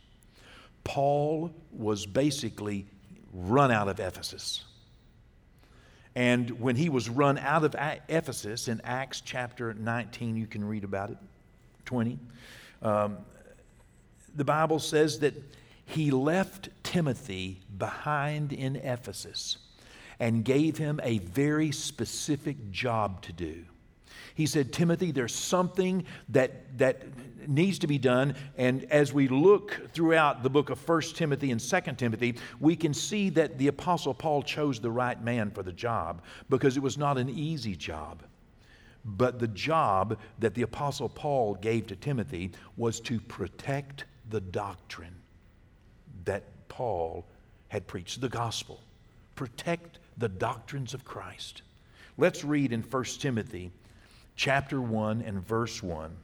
Paul 0.83 1.53
was 1.71 2.05
basically 2.05 2.85
run 3.33 3.71
out 3.71 3.87
of 3.87 3.99
Ephesus. 3.99 4.65
And 6.15 6.59
when 6.59 6.75
he 6.75 6.89
was 6.89 7.07
run 7.09 7.37
out 7.37 7.63
of 7.63 7.75
Ephesus 8.09 8.67
in 8.67 8.81
Acts 8.83 9.21
chapter 9.21 9.73
19, 9.73 10.35
you 10.35 10.47
can 10.47 10.65
read 10.65 10.83
about 10.83 11.11
it, 11.11 11.17
20, 11.91 12.17
um, 12.83 13.17
the 14.33 14.45
Bible 14.45 14.79
says 14.79 15.19
that 15.19 15.33
he 15.83 16.09
left 16.09 16.69
Timothy 16.83 17.59
behind 17.77 18.53
in 18.53 18.77
Ephesus 18.77 19.57
and 20.17 20.45
gave 20.45 20.77
him 20.77 21.01
a 21.03 21.17
very 21.17 21.73
specific 21.73 22.71
job 22.71 23.21
to 23.23 23.33
do. 23.33 23.65
He 24.35 24.45
said, 24.45 24.71
Timothy, 24.71 25.11
there's 25.11 25.35
something 25.35 26.05
that, 26.29 26.77
that 26.77 27.03
needs 27.45 27.77
to 27.79 27.87
be 27.87 27.97
done. 27.97 28.35
And 28.57 28.85
as 28.85 29.11
we 29.11 29.27
look 29.27 29.91
throughout 29.91 30.43
the 30.43 30.49
book 30.49 30.69
of 30.69 30.87
1 30.87 31.01
Timothy 31.13 31.51
and 31.51 31.59
2 31.59 31.81
Timothy, 31.97 32.35
we 32.61 32.77
can 32.77 32.93
see 32.93 33.29
that 33.31 33.57
the 33.57 33.67
Apostle 33.67 34.13
Paul 34.13 34.43
chose 34.43 34.79
the 34.79 34.91
right 34.91 35.21
man 35.21 35.51
for 35.51 35.61
the 35.61 35.73
job 35.73 36.21
because 36.49 36.77
it 36.77 36.83
was 36.83 36.97
not 36.97 37.17
an 37.17 37.29
easy 37.29 37.75
job. 37.75 38.23
But 39.03 39.39
the 39.39 39.47
job 39.47 40.19
that 40.39 40.53
the 40.53 40.61
Apostle 40.61 41.09
Paul 41.09 41.55
gave 41.55 41.87
to 41.87 41.95
Timothy 41.95 42.51
was 42.77 42.99
to 43.01 43.19
protect 43.19 44.05
the 44.29 44.41
doctrine 44.41 45.15
that 46.25 46.43
Paul 46.67 47.25
had 47.69 47.87
preached, 47.87 48.21
the 48.21 48.29
gospel. 48.29 48.79
Protect 49.35 49.99
the 50.17 50.29
doctrines 50.29 50.93
of 50.93 51.03
Christ. 51.03 51.63
Let's 52.17 52.43
read 52.43 52.73
in 52.73 52.81
1 52.81 53.03
Timothy 53.19 53.71
chapter 54.35 54.81
1 54.81 55.21
and 55.21 55.45
verse 55.45 55.81
1. 55.81 56.15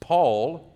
Paul, 0.00 0.74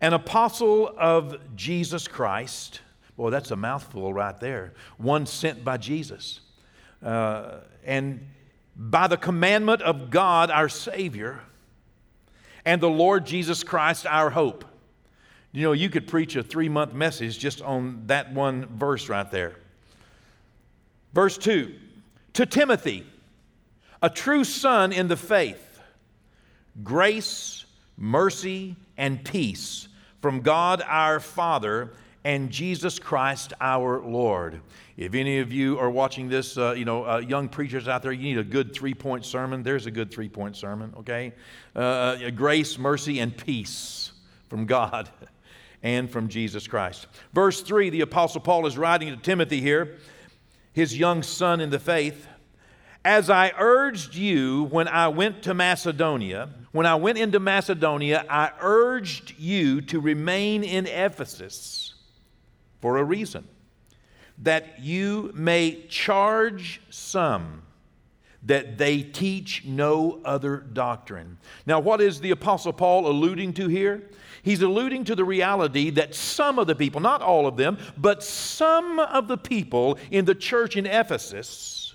an 0.00 0.12
apostle 0.12 0.94
of 0.98 1.38
Jesus 1.54 2.08
Christ, 2.08 2.80
boy, 3.16 3.30
that's 3.30 3.50
a 3.50 3.56
mouthful 3.56 4.12
right 4.12 4.38
there, 4.40 4.72
one 4.96 5.26
sent 5.26 5.64
by 5.64 5.76
Jesus. 5.76 6.40
Uh, 7.02 7.58
and 7.84 8.26
by 8.76 9.06
the 9.06 9.16
commandment 9.16 9.82
of 9.82 10.10
God 10.10 10.50
our 10.50 10.68
Savior 10.68 11.40
and 12.64 12.80
the 12.80 12.90
Lord 12.90 13.24
Jesus 13.24 13.64
Christ 13.64 14.06
our 14.06 14.30
hope. 14.30 14.64
You 15.52 15.62
know, 15.62 15.72
you 15.72 15.88
could 15.88 16.06
preach 16.06 16.36
a 16.36 16.42
three 16.42 16.68
month 16.68 16.92
message 16.92 17.38
just 17.38 17.62
on 17.62 18.02
that 18.06 18.32
one 18.32 18.66
verse 18.66 19.08
right 19.08 19.30
there. 19.30 19.56
Verse 21.14 21.38
2 21.38 21.74
To 22.34 22.44
Timothy, 22.44 23.06
a 24.02 24.10
true 24.10 24.44
son 24.44 24.92
in 24.92 25.08
the 25.08 25.16
faith, 25.16 25.80
grace, 26.84 27.64
mercy, 27.96 28.76
and 28.98 29.24
peace 29.24 29.88
from 30.20 30.40
God 30.40 30.82
our 30.86 31.20
Father 31.20 31.92
and 32.24 32.50
Jesus 32.50 32.98
Christ 32.98 33.52
our 33.60 34.00
Lord. 34.00 34.60
If 34.96 35.14
any 35.14 35.40
of 35.40 35.52
you 35.52 35.78
are 35.78 35.90
watching 35.90 36.30
this, 36.30 36.56
uh, 36.56 36.72
you 36.72 36.86
know, 36.86 37.04
uh, 37.04 37.18
young 37.18 37.50
preachers 37.50 37.86
out 37.86 38.02
there, 38.02 38.12
you 38.12 38.22
need 38.22 38.38
a 38.38 38.44
good 38.44 38.72
three 38.72 38.94
point 38.94 39.26
sermon. 39.26 39.62
There's 39.62 39.84
a 39.84 39.90
good 39.90 40.10
three 40.10 40.30
point 40.30 40.56
sermon, 40.56 40.94
okay? 40.98 41.34
Uh, 41.74 41.78
uh 41.78 42.30
grace, 42.30 42.78
mercy, 42.78 43.18
and 43.18 43.36
peace 43.36 44.12
from 44.48 44.64
God 44.64 45.10
and 45.82 46.10
from 46.10 46.28
Jesus 46.28 46.66
Christ. 46.66 47.08
Verse 47.34 47.60
3, 47.60 47.90
the 47.90 48.00
Apostle 48.00 48.40
Paul 48.40 48.66
is 48.66 48.78
writing 48.78 49.10
to 49.10 49.16
Timothy 49.16 49.60
here, 49.60 49.98
his 50.72 50.96
young 50.96 51.22
son 51.22 51.60
in 51.60 51.68
the 51.68 51.78
faith. 51.78 52.26
As 53.04 53.28
I 53.28 53.52
urged 53.58 54.14
you 54.14 54.64
when 54.64 54.88
I 54.88 55.08
went 55.08 55.42
to 55.42 55.54
Macedonia, 55.54 56.48
when 56.72 56.86
I 56.86 56.94
went 56.94 57.18
into 57.18 57.38
Macedonia, 57.38 58.24
I 58.30 58.50
urged 58.60 59.38
you 59.38 59.82
to 59.82 60.00
remain 60.00 60.64
in 60.64 60.86
Ephesus 60.86 61.94
for 62.80 62.96
a 62.96 63.04
reason 63.04 63.46
that 64.38 64.80
you 64.80 65.30
may 65.34 65.82
charge 65.88 66.80
some 66.90 67.62
that 68.46 68.78
they 68.78 69.02
teach 69.02 69.64
no 69.64 70.20
other 70.24 70.58
doctrine. 70.58 71.36
Now, 71.66 71.80
what 71.80 72.00
is 72.00 72.20
the 72.20 72.30
Apostle 72.30 72.72
Paul 72.72 73.08
alluding 73.08 73.54
to 73.54 73.66
here? 73.66 74.04
He's 74.42 74.62
alluding 74.62 75.04
to 75.04 75.16
the 75.16 75.24
reality 75.24 75.90
that 75.90 76.14
some 76.14 76.60
of 76.60 76.68
the 76.68 76.76
people, 76.76 77.00
not 77.00 77.22
all 77.22 77.48
of 77.48 77.56
them, 77.56 77.78
but 77.98 78.22
some 78.22 79.00
of 79.00 79.26
the 79.26 79.36
people 79.36 79.98
in 80.12 80.24
the 80.24 80.34
church 80.34 80.76
in 80.76 80.86
Ephesus 80.86 81.94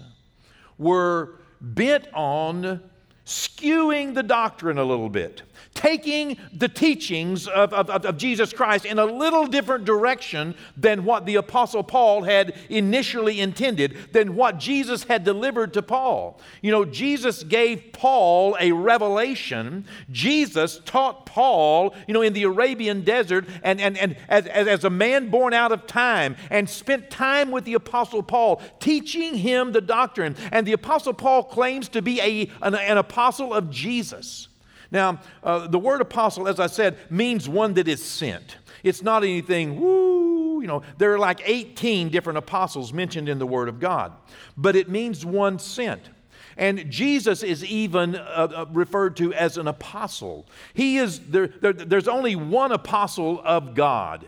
were 0.77 1.39
bent 1.61 2.07
on 2.13 2.81
skewing 3.25 4.13
the 4.13 4.23
doctrine 4.23 4.77
a 4.77 4.83
little 4.83 5.09
bit 5.09 5.43
taking 5.81 6.37
the 6.53 6.69
teachings 6.69 7.47
of, 7.47 7.73
of, 7.73 7.89
of, 7.89 8.15
Jesus 8.15 8.53
Christ 8.53 8.85
in 8.85 8.99
a 8.99 9.05
little 9.05 9.47
different 9.47 9.83
direction 9.83 10.53
than 10.77 11.05
what 11.05 11.25
the 11.25 11.37
Apostle 11.37 11.81
Paul 11.81 12.21
had 12.21 12.53
initially 12.69 13.39
intended, 13.39 13.97
than 14.11 14.35
what 14.35 14.59
Jesus 14.59 15.05
had 15.05 15.23
delivered 15.23 15.73
to 15.73 15.81
Paul. 15.81 16.39
You 16.61 16.69
know, 16.69 16.85
Jesus 16.85 17.41
gave 17.41 17.93
Paul 17.93 18.55
a 18.59 18.71
revelation. 18.73 19.85
Jesus 20.11 20.79
taught 20.85 21.25
Paul, 21.25 21.95
you 22.07 22.13
know, 22.13 22.21
in 22.21 22.33
the 22.33 22.43
Arabian 22.43 23.03
desert 23.03 23.47
and, 23.63 23.81
and, 23.81 23.97
and 23.97 24.15
as, 24.29 24.45
as, 24.45 24.67
as 24.67 24.83
a 24.83 24.89
man 24.91 25.31
born 25.31 25.51
out 25.51 25.71
of 25.71 25.87
time 25.87 26.35
and 26.51 26.69
spent 26.69 27.09
time 27.09 27.49
with 27.49 27.65
the 27.65 27.73
Apostle 27.73 28.21
Paul, 28.21 28.61
teaching 28.79 29.33
him 29.33 29.71
the 29.71 29.81
doctrine. 29.81 30.35
And 30.51 30.67
the 30.67 30.73
Apostle 30.73 31.15
Paul 31.15 31.43
claims 31.43 31.89
to 31.89 32.03
be 32.03 32.21
a, 32.21 32.51
an, 32.61 32.75
an 32.75 32.99
apostle 32.99 33.51
of 33.51 33.71
Jesus. 33.71 34.47
Now, 34.91 35.19
uh, 35.41 35.67
the 35.67 35.79
word 35.79 36.01
apostle, 36.01 36.47
as 36.47 36.59
I 36.59 36.67
said, 36.67 36.97
means 37.09 37.47
one 37.47 37.73
that 37.75 37.87
is 37.87 38.03
sent. 38.03 38.57
It's 38.83 39.01
not 39.01 39.23
anything, 39.23 39.79
woo, 39.79 40.61
you 40.61 40.67
know, 40.67 40.83
there 40.97 41.13
are 41.13 41.19
like 41.19 41.41
18 41.45 42.09
different 42.09 42.37
apostles 42.37 42.93
mentioned 42.93 43.29
in 43.29 43.39
the 43.39 43.47
Word 43.47 43.69
of 43.69 43.79
God, 43.79 44.13
but 44.57 44.75
it 44.75 44.89
means 44.89 45.25
one 45.25 45.59
sent. 45.59 46.09
And 46.57 46.91
Jesus 46.91 47.43
is 47.43 47.63
even 47.63 48.15
uh, 48.15 48.19
uh, 48.19 48.65
referred 48.71 49.15
to 49.17 49.33
as 49.33 49.57
an 49.57 49.67
apostle. 49.67 50.45
He 50.73 50.97
is, 50.97 51.19
there, 51.19 51.47
there, 51.47 51.73
there's 51.73 52.07
only 52.07 52.35
one 52.35 52.71
apostle 52.71 53.41
of 53.43 53.73
God. 53.73 54.25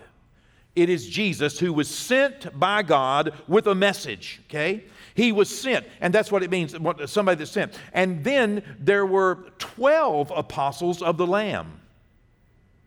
It 0.76 0.90
is 0.90 1.08
Jesus 1.08 1.60
who 1.60 1.72
was 1.72 1.88
sent 1.88 2.58
by 2.58 2.82
God 2.82 3.34
with 3.48 3.68
a 3.68 3.76
message, 3.76 4.42
okay? 4.48 4.86
He 5.16 5.32
was 5.32 5.50
sent, 5.50 5.86
and 6.02 6.14
that's 6.14 6.32
what 6.32 6.44
it 6.44 6.50
means 6.50 6.76
somebody 7.06 7.38
that's 7.38 7.52
sent. 7.52 7.78
And 7.94 8.24
then 8.24 8.64
there 8.80 9.06
were 9.06 9.46
12 9.60 10.32
apostles 10.36 11.02
of 11.02 11.18
the 11.18 11.28
Lamb. 11.28 11.80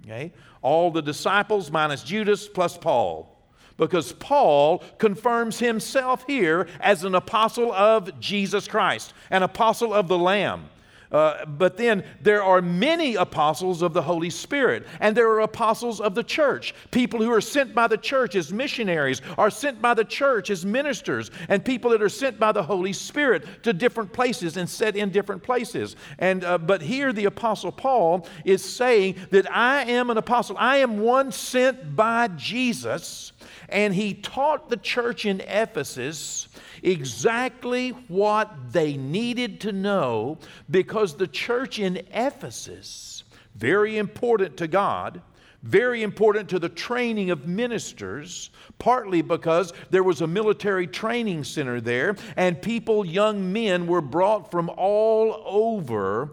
Okay? 0.05 0.33
All 0.63 0.91
the 0.91 1.03
disciples 1.03 1.71
minus 1.71 2.03
Judas 2.03 2.49
plus 2.49 2.77
Paul. 2.77 3.33
Because 3.77 4.13
Paul 4.13 4.83
confirms 4.99 5.59
himself 5.59 6.25
here 6.27 6.67
as 6.81 7.05
an 7.05 7.15
apostle 7.15 7.73
of 7.73 8.19
Jesus 8.19 8.67
Christ, 8.67 9.13
an 9.31 9.43
apostle 9.43 9.93
of 9.93 10.09
the 10.09 10.19
Lamb. 10.19 10.71
Uh, 11.13 11.45
but 11.47 11.77
then 11.77 12.05
there 12.21 12.43
are 12.43 12.61
many 12.61 13.15
apostles 13.15 13.83
of 13.83 13.93
the 13.93 14.03
Holy 14.03 14.31
Spirit, 14.31 14.87
and 15.01 15.17
there 15.17 15.31
are 15.31 15.41
apostles 15.41 16.01
of 16.01 16.15
the 16.15 16.23
church. 16.23 16.75
People 16.91 17.21
who 17.21 17.31
are 17.31 17.41
sent 17.41 17.75
by 17.75 17.87
the 17.87 17.97
church 17.97 18.35
as 18.35 18.53
missionaries 18.53 19.23
are 19.39 19.51
sent 19.51 19.81
by 19.81 19.95
the 19.95 20.05
church 20.05 20.51
as 20.51 20.65
ministers, 20.65 21.31
and 21.49 21.65
people 21.65 21.91
that 21.91 22.03
are 22.03 22.09
sent 22.09 22.39
by 22.39 22.53
the 22.53 22.63
Holy 22.63 22.93
Spirit 22.93 23.63
to 23.63 23.73
different 23.73 24.13
places 24.13 24.57
and 24.57 24.69
set 24.69 24.97
in 24.97 25.11
different 25.11 25.43
places. 25.43 25.97
And 26.19 26.45
uh, 26.45 26.59
but 26.59 26.83
here 26.83 27.13
the 27.13 27.27
apostle 27.27 27.73
Paul 27.73 28.27
is 28.45 28.65
saying 28.65 29.17
that 29.31 29.51
I 29.51 29.85
am 29.85 30.11
an 30.11 30.19
apostle. 30.19 30.57
I 30.59 30.79
am 30.79 30.99
one 30.99 31.33
sent 31.33 31.95
by 31.95 32.29
Jesus, 32.29 33.33
and 33.69 33.95
he 33.95 34.15
taught 34.15 34.69
the 34.69 34.77
church 34.77 35.27
in 35.27 35.41
Ephesus 35.41 36.49
exactly 36.83 37.91
what 38.09 38.73
they 38.73 38.97
needed 38.97 39.61
to 39.63 39.73
know 39.73 40.39
because 40.71 41.17
the 41.17 41.27
church 41.27 41.79
in 41.79 41.97
Ephesus, 42.13 43.25
very 43.55 43.97
important 43.99 44.57
to 44.59 44.69
God, 44.69 45.21
very 45.63 46.05
important 46.05 46.49
to 46.51 46.61
the 46.61 46.69
training 46.69 47.31
of 47.31 47.49
ministers, 47.49 48.51
partly 48.79 49.21
because 49.21 49.73
there 49.91 50.05
was 50.05 50.21
a 50.21 50.27
military 50.27 50.87
training 50.87 51.43
center 51.43 51.81
there, 51.81 52.15
and 52.37 52.61
people, 52.61 53.05
young 53.05 53.53
men, 53.53 53.87
were 53.89 54.01
brought 54.01 54.51
from 54.51 54.71
all 54.77 55.43
over 55.45 56.31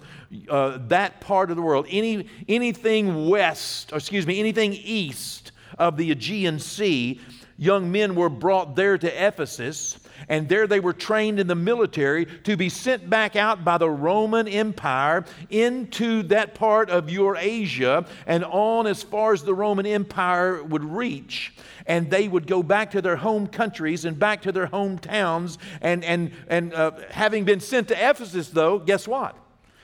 uh, 0.49 0.77
that 0.87 1.19
part 1.19 1.49
of 1.49 1.55
the 1.55 1.63
world. 1.63 1.87
Any, 1.89 2.27
anything 2.47 3.27
west, 3.27 3.91
excuse 3.91 4.27
me, 4.27 4.39
anything 4.39 4.73
east 4.73 5.52
of 5.77 5.97
the 5.97 6.11
Aegean 6.11 6.59
Sea, 6.59 7.19
young 7.57 7.91
men 7.91 8.15
were 8.15 8.29
brought 8.29 8.75
there 8.75 8.97
to 8.97 9.27
Ephesus 9.27 9.97
and 10.27 10.47
there 10.47 10.67
they 10.67 10.79
were 10.79 10.93
trained 10.93 11.39
in 11.39 11.47
the 11.47 11.55
military 11.55 12.25
to 12.43 12.55
be 12.55 12.69
sent 12.69 13.09
back 13.09 13.35
out 13.35 13.63
by 13.63 13.77
the 13.77 13.89
Roman 13.89 14.47
Empire 14.47 15.25
into 15.49 16.23
that 16.23 16.55
part 16.55 16.89
of 16.89 17.09
Eurasia 17.09 18.05
and 18.25 18.43
on 18.45 18.87
as 18.87 19.03
far 19.03 19.33
as 19.33 19.43
the 19.43 19.53
Roman 19.53 19.85
Empire 19.85 20.63
would 20.63 20.83
reach. 20.83 21.53
And 21.85 22.09
they 22.09 22.27
would 22.27 22.47
go 22.47 22.63
back 22.63 22.91
to 22.91 23.01
their 23.01 23.17
home 23.17 23.47
countries 23.47 24.05
and 24.05 24.17
back 24.17 24.41
to 24.43 24.51
their 24.51 24.67
hometowns. 24.67 25.57
And, 25.81 26.03
and, 26.05 26.31
and 26.47 26.73
uh, 26.73 26.91
having 27.09 27.43
been 27.43 27.59
sent 27.59 27.89
to 27.89 28.09
Ephesus, 28.09 28.49
though, 28.49 28.79
guess 28.79 29.07
what? 29.07 29.35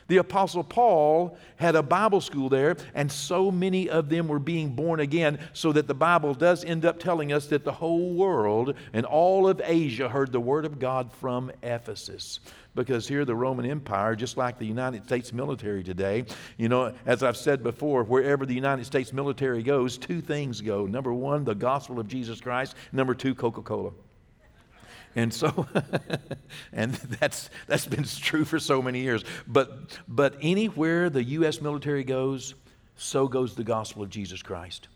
The 0.09 0.17
Apostle 0.17 0.63
Paul 0.63 1.37
had 1.57 1.75
a 1.75 1.83
Bible 1.83 2.19
school 2.19 2.49
there, 2.49 2.75
and 2.95 3.11
so 3.11 3.51
many 3.51 3.89
of 3.89 4.09
them 4.09 4.27
were 4.27 4.39
being 4.39 4.69
born 4.69 4.99
again, 4.99 5.39
so 5.53 5.71
that 5.71 5.87
the 5.87 5.93
Bible 5.93 6.33
does 6.33 6.65
end 6.65 6.83
up 6.83 6.99
telling 6.99 7.31
us 7.31 7.45
that 7.47 7.63
the 7.63 7.71
whole 7.71 8.13
world 8.13 8.73
and 8.91 9.05
all 9.05 9.47
of 9.47 9.61
Asia 9.63 10.09
heard 10.09 10.31
the 10.31 10.39
Word 10.39 10.65
of 10.65 10.79
God 10.79 11.11
from 11.13 11.51
Ephesus. 11.61 12.39
Because 12.73 13.07
here, 13.07 13.23
the 13.23 13.35
Roman 13.35 13.65
Empire, 13.65 14.15
just 14.15 14.35
like 14.35 14.57
the 14.57 14.65
United 14.65 15.03
States 15.05 15.31
military 15.31 15.83
today, 15.83 16.25
you 16.57 16.69
know, 16.69 16.93
as 17.05 17.21
I've 17.21 17.37
said 17.37 17.61
before, 17.61 18.03
wherever 18.03 18.45
the 18.45 18.53
United 18.53 18.85
States 18.85 19.13
military 19.13 19.61
goes, 19.61 19.97
two 19.97 20.21
things 20.21 20.59
go. 20.59 20.87
Number 20.87 21.13
one, 21.13 21.43
the 21.43 21.55
gospel 21.55 21.99
of 21.99 22.07
Jesus 22.07 22.41
Christ. 22.41 22.75
Number 22.91 23.13
two, 23.13 23.35
Coca 23.35 23.61
Cola. 23.61 23.91
And 25.19 25.33
so, 25.33 25.67
and 26.73 26.93
that's, 26.93 27.49
that's 27.67 27.85
been 27.85 28.03
true 28.21 28.45
for 28.45 28.57
so 28.57 28.81
many 28.81 29.01
years. 29.01 29.25
But, 29.47 29.97
but 30.07 30.35
anywhere 30.41 31.09
the 31.09 31.23
U.S. 31.23 31.59
military 31.59 32.05
goes, 32.05 32.55
so 32.95 33.27
goes 33.27 33.53
the 33.53 33.65
gospel 33.65 34.01
of 34.01 34.09
Jesus 34.09 34.41
Christ. 34.41 34.87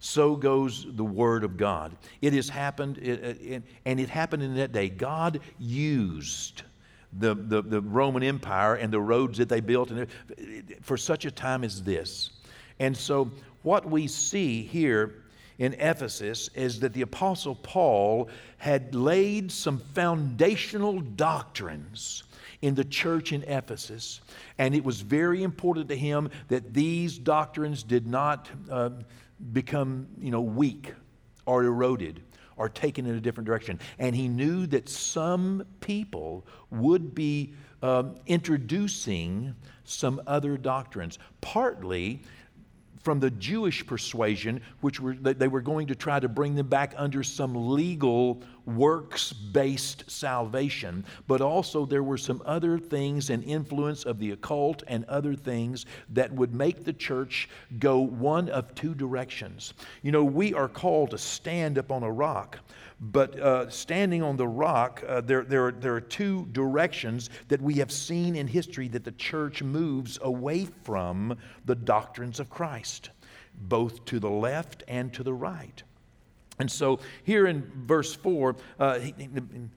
So 0.00 0.36
goes 0.36 0.86
the 0.88 1.04
word 1.04 1.44
of 1.44 1.58
God. 1.58 1.94
It 2.22 2.32
has 2.32 2.48
happened, 2.48 2.96
it, 2.96 3.22
it, 3.42 3.62
and 3.84 4.00
it 4.00 4.08
happened 4.08 4.42
in 4.42 4.56
that 4.56 4.72
day. 4.72 4.88
God 4.88 5.40
used 5.58 6.62
the, 7.12 7.34
the, 7.34 7.60
the 7.60 7.82
Roman 7.82 8.22
Empire 8.22 8.76
and 8.76 8.90
the 8.90 9.00
roads 9.00 9.36
that 9.36 9.50
they 9.50 9.60
built 9.60 9.90
and 9.90 10.06
for 10.80 10.96
such 10.96 11.26
a 11.26 11.30
time 11.30 11.62
as 11.62 11.82
this. 11.82 12.30
And 12.78 12.96
so, 12.96 13.30
what 13.62 13.84
we 13.84 14.06
see 14.06 14.62
here 14.62 15.24
in 15.58 15.74
Ephesus 15.74 16.48
is 16.54 16.80
that 16.80 16.92
the 16.92 17.02
Apostle 17.02 17.56
Paul 17.56 18.28
had 18.58 18.94
laid 18.94 19.50
some 19.50 19.78
foundational 19.78 21.00
doctrines 21.00 22.22
in 22.62 22.74
the 22.74 22.84
church 22.84 23.32
in 23.32 23.42
Ephesus, 23.44 24.20
and 24.58 24.74
it 24.74 24.82
was 24.82 25.00
very 25.00 25.42
important 25.42 25.88
to 25.88 25.96
him 25.96 26.30
that 26.48 26.74
these 26.74 27.18
doctrines 27.18 27.82
did 27.82 28.06
not 28.06 28.48
uh, 28.70 28.90
become, 29.52 30.08
you 30.20 30.30
know, 30.30 30.40
weak 30.40 30.94
or 31.46 31.64
eroded 31.64 32.20
or 32.56 32.68
taken 32.68 33.06
in 33.06 33.14
a 33.14 33.20
different 33.20 33.46
direction. 33.46 33.78
And 33.98 34.14
he 34.14 34.26
knew 34.26 34.66
that 34.66 34.88
some 34.88 35.64
people 35.80 36.44
would 36.70 37.14
be 37.14 37.54
um, 37.82 38.16
introducing 38.26 39.54
some 39.84 40.20
other 40.26 40.56
doctrines, 40.56 41.18
partly 41.40 42.20
from 43.08 43.20
the 43.20 43.30
Jewish 43.30 43.86
persuasion, 43.86 44.60
which 44.82 45.00
were, 45.00 45.14
they 45.14 45.48
were 45.48 45.62
going 45.62 45.86
to 45.86 45.94
try 45.94 46.20
to 46.20 46.28
bring 46.28 46.54
them 46.54 46.68
back 46.68 46.92
under 46.94 47.22
some 47.22 47.70
legal 47.70 48.42
works 48.66 49.32
based 49.32 50.04
salvation, 50.10 51.02
but 51.26 51.40
also 51.40 51.86
there 51.86 52.02
were 52.02 52.18
some 52.18 52.42
other 52.44 52.78
things 52.78 53.30
and 53.30 53.42
influence 53.44 54.04
of 54.04 54.18
the 54.18 54.32
occult 54.32 54.82
and 54.88 55.06
other 55.06 55.34
things 55.34 55.86
that 56.10 56.30
would 56.30 56.54
make 56.54 56.84
the 56.84 56.92
church 56.92 57.48
go 57.78 57.98
one 57.98 58.50
of 58.50 58.74
two 58.74 58.94
directions. 58.94 59.72
You 60.02 60.12
know, 60.12 60.22
we 60.22 60.52
are 60.52 60.68
called 60.68 61.12
to 61.12 61.18
stand 61.18 61.78
up 61.78 61.90
on 61.90 62.02
a 62.02 62.12
rock. 62.12 62.58
But 63.00 63.38
uh, 63.38 63.70
standing 63.70 64.22
on 64.22 64.36
the 64.36 64.48
rock, 64.48 65.04
uh, 65.06 65.20
there, 65.20 65.44
there, 65.44 65.70
there 65.70 65.94
are 65.94 66.00
two 66.00 66.46
directions 66.50 67.30
that 67.48 67.60
we 67.62 67.74
have 67.74 67.92
seen 67.92 68.34
in 68.34 68.48
history 68.48 68.88
that 68.88 69.04
the 69.04 69.12
church 69.12 69.62
moves 69.62 70.18
away 70.22 70.66
from 70.82 71.36
the 71.64 71.76
doctrines 71.76 72.40
of 72.40 72.50
Christ, 72.50 73.10
both 73.54 74.04
to 74.06 74.18
the 74.18 74.30
left 74.30 74.82
and 74.88 75.12
to 75.14 75.22
the 75.22 75.32
right. 75.32 75.82
And 76.58 76.68
so 76.68 76.98
here 77.22 77.46
in 77.46 77.70
verse 77.86 78.14
4, 78.14 78.56
uh, 78.80 78.98
he, 78.98 79.14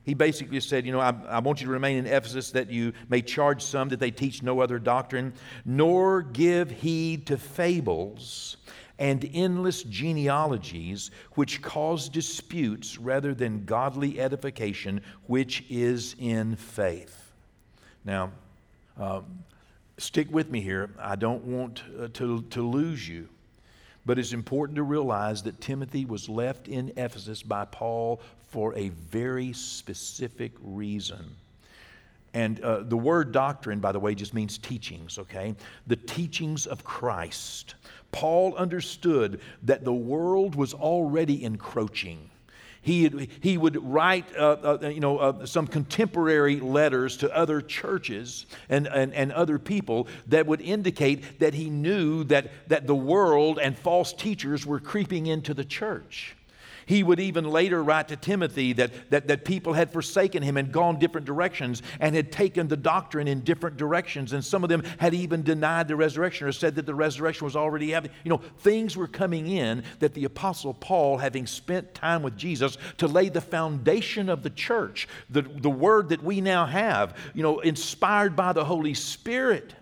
he, 0.03 0.13
basically 0.15 0.59
said, 0.59 0.83
You 0.83 0.91
know, 0.91 0.99
I, 0.99 1.13
I, 1.29 1.39
want 1.39 1.61
you 1.61 1.67
to 1.67 1.71
remain 1.71 1.97
in 1.97 2.07
Ephesus 2.07 2.49
that 2.51 2.71
you 2.71 2.93
may 3.07 3.21
charge 3.21 3.61
some 3.61 3.89
that 3.89 3.99
they 3.99 4.09
teach 4.09 4.41
no 4.41 4.61
other 4.61 4.79
doctrine, 4.79 5.33
nor 5.63 6.23
give 6.23 6.71
heed 6.71 7.27
to 7.27 7.37
fables 7.37 8.57
and 9.01 9.27
endless 9.33 9.81
genealogies 9.81 11.09
which 11.31 11.59
cause 11.63 12.07
disputes 12.07 12.99
rather 12.99 13.33
than 13.33 13.65
godly 13.65 14.21
edification, 14.21 15.01
which 15.25 15.65
is 15.71 16.15
in 16.19 16.55
faith. 16.55 17.31
Now, 18.05 18.29
uh, 18.99 19.21
stick 19.97 20.27
with 20.29 20.51
me 20.51 20.61
here. 20.61 20.91
I 20.99 21.15
don't 21.15 21.43
want 21.45 21.81
uh, 21.99 22.09
to, 22.13 22.43
to 22.43 22.61
lose 22.61 23.09
you. 23.09 23.27
But 24.05 24.19
it's 24.19 24.33
important 24.33 24.75
to 24.75 24.83
realize 24.83 25.41
that 25.43 25.59
Timothy 25.59 26.05
was 26.05 26.29
left 26.29 26.67
in 26.67 26.93
Ephesus 26.95 27.41
by 27.41 27.65
Paul 27.65 28.21
for 28.49 28.75
a 28.75 28.89
very 28.89 29.51
specific 29.53 30.51
reason. 30.61 31.25
And 32.33 32.61
uh, 32.61 32.83
the 32.83 32.97
word 32.97 33.31
doctrine, 33.31 33.79
by 33.79 33.91
the 33.91 33.99
way, 33.99 34.15
just 34.15 34.33
means 34.33 34.57
teachings, 34.57 35.17
okay? 35.17 35.55
The 35.87 35.97
teachings 35.97 36.65
of 36.65 36.83
Christ. 36.83 37.75
Paul 38.11 38.55
understood 38.55 39.41
that 39.63 39.83
the 39.83 39.93
world 39.93 40.55
was 40.55 40.73
already 40.73 41.43
encroaching. 41.43 42.29
He, 42.83 43.29
he 43.41 43.57
would 43.59 43.81
write 43.83 44.25
uh, 44.35 44.77
uh, 44.81 44.89
you 44.89 44.99
know, 44.99 45.19
uh, 45.19 45.45
some 45.45 45.67
contemporary 45.67 46.59
letters 46.59 47.15
to 47.17 47.35
other 47.35 47.61
churches 47.61 48.47
and, 48.69 48.87
and, 48.87 49.13
and 49.13 49.31
other 49.31 49.59
people 49.59 50.07
that 50.27 50.47
would 50.47 50.61
indicate 50.61 51.39
that 51.39 51.53
he 51.53 51.69
knew 51.69 52.23
that, 52.25 52.51
that 52.69 52.87
the 52.87 52.95
world 52.95 53.59
and 53.59 53.77
false 53.77 54.13
teachers 54.13 54.65
were 54.65 54.79
creeping 54.79 55.27
into 55.27 55.53
the 55.53 55.63
church. 55.63 56.35
He 56.91 57.03
would 57.03 57.21
even 57.21 57.45
later 57.45 57.81
write 57.81 58.09
to 58.09 58.17
Timothy 58.17 58.73
that, 58.73 58.91
that, 59.11 59.29
that 59.29 59.45
people 59.45 59.71
had 59.71 59.93
forsaken 59.93 60.43
him 60.43 60.57
and 60.57 60.73
gone 60.73 60.99
different 60.99 61.25
directions 61.25 61.81
and 62.01 62.13
had 62.13 62.33
taken 62.33 62.67
the 62.67 62.75
doctrine 62.75 63.29
in 63.29 63.45
different 63.45 63.77
directions. 63.77 64.33
And 64.33 64.43
some 64.43 64.61
of 64.61 64.69
them 64.69 64.83
had 64.97 65.13
even 65.13 65.41
denied 65.41 65.87
the 65.87 65.95
resurrection 65.95 66.47
or 66.47 66.51
said 66.51 66.75
that 66.75 66.85
the 66.85 66.93
resurrection 66.93 67.45
was 67.45 67.55
already 67.55 67.91
happening. 67.91 68.13
You 68.25 68.31
know, 68.31 68.41
things 68.57 68.97
were 68.97 69.07
coming 69.07 69.47
in 69.47 69.85
that 69.99 70.13
the 70.13 70.25
Apostle 70.25 70.73
Paul, 70.73 71.15
having 71.17 71.47
spent 71.47 71.93
time 71.93 72.23
with 72.23 72.35
Jesus 72.35 72.77
to 72.97 73.07
lay 73.07 73.29
the 73.29 73.39
foundation 73.39 74.27
of 74.27 74.43
the 74.43 74.49
church, 74.49 75.07
the, 75.29 75.43
the 75.43 75.69
word 75.69 76.09
that 76.09 76.21
we 76.21 76.41
now 76.41 76.65
have, 76.65 77.15
you 77.33 77.41
know, 77.41 77.61
inspired 77.61 78.35
by 78.35 78.51
the 78.51 78.65
Holy 78.65 78.95
Spirit, 78.95 79.73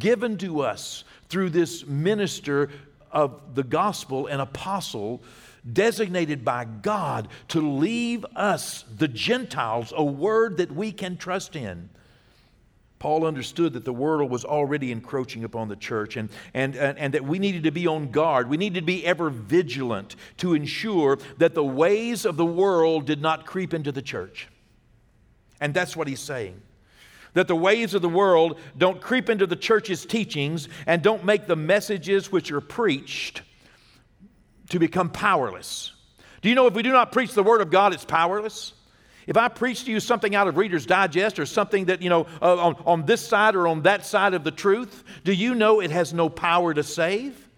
given 0.00 0.36
to 0.38 0.62
us 0.62 1.04
through 1.28 1.50
this 1.50 1.86
minister 1.86 2.70
of 3.12 3.54
the 3.54 3.62
gospel 3.62 4.26
and 4.26 4.40
apostle 4.40 5.22
designated 5.70 6.44
by 6.44 6.64
God 6.64 7.28
to 7.48 7.60
leave 7.60 8.24
us, 8.36 8.84
the 8.96 9.08
Gentiles, 9.08 9.92
a 9.96 10.04
word 10.04 10.58
that 10.58 10.72
we 10.72 10.92
can 10.92 11.16
trust 11.16 11.56
in. 11.56 11.90
Paul 12.98 13.24
understood 13.24 13.72
that 13.72 13.86
the 13.86 13.94
world 13.94 14.30
was 14.30 14.44
already 14.44 14.92
encroaching 14.92 15.42
upon 15.42 15.68
the 15.68 15.76
church 15.76 16.18
and, 16.18 16.28
and, 16.52 16.76
and, 16.76 16.98
and, 16.98 17.14
that 17.14 17.24
we 17.24 17.38
needed 17.38 17.64
to 17.64 17.70
be 17.70 17.86
on 17.86 18.10
guard. 18.10 18.48
We 18.50 18.58
needed 18.58 18.80
to 18.80 18.86
be 18.86 19.06
ever 19.06 19.30
vigilant 19.30 20.16
to 20.36 20.52
ensure 20.52 21.18
that 21.38 21.54
the 21.54 21.64
ways 21.64 22.26
of 22.26 22.36
the 22.36 22.44
world 22.44 23.06
did 23.06 23.22
not 23.22 23.46
creep 23.46 23.72
into 23.72 23.90
the 23.90 24.02
church. 24.02 24.48
And 25.62 25.72
that's 25.72 25.96
what 25.96 26.08
he's 26.08 26.20
saying. 26.20 26.60
That 27.32 27.48
the 27.48 27.56
ways 27.56 27.94
of 27.94 28.02
the 28.02 28.08
world 28.08 28.58
don't 28.76 29.00
creep 29.00 29.30
into 29.30 29.46
the 29.46 29.56
church's 29.56 30.04
teachings 30.04 30.68
and 30.86 31.00
don't 31.00 31.24
make 31.24 31.46
the 31.46 31.56
messages 31.56 32.30
which 32.30 32.52
are 32.52 32.60
preached 32.60 33.40
to 34.70 34.78
become 34.78 35.10
powerless. 35.10 35.92
Do 36.42 36.48
you 36.48 36.54
know 36.54 36.66
if 36.66 36.74
we 36.74 36.82
do 36.82 36.92
not 36.92 37.12
preach 37.12 37.34
the 37.34 37.42
Word 37.42 37.60
of 37.60 37.70
God, 37.70 37.92
it's 37.92 38.04
powerless? 38.04 38.72
If 39.26 39.36
I 39.36 39.48
preach 39.48 39.84
to 39.84 39.92
you 39.92 40.00
something 40.00 40.34
out 40.34 40.48
of 40.48 40.56
Reader's 40.56 40.86
Digest 40.86 41.38
or 41.38 41.46
something 41.46 41.84
that, 41.84 42.02
you 42.02 42.08
know, 42.08 42.26
uh, 42.40 42.56
on, 42.56 42.76
on 42.86 43.06
this 43.06 43.20
side 43.20 43.54
or 43.54 43.68
on 43.68 43.82
that 43.82 44.06
side 44.06 44.34
of 44.34 44.42
the 44.42 44.50
truth, 44.50 45.04
do 45.24 45.32
you 45.32 45.54
know 45.54 45.80
it 45.80 45.90
has 45.90 46.12
no 46.12 46.28
power 46.28 46.74
to 46.74 46.82
save? 46.82 47.48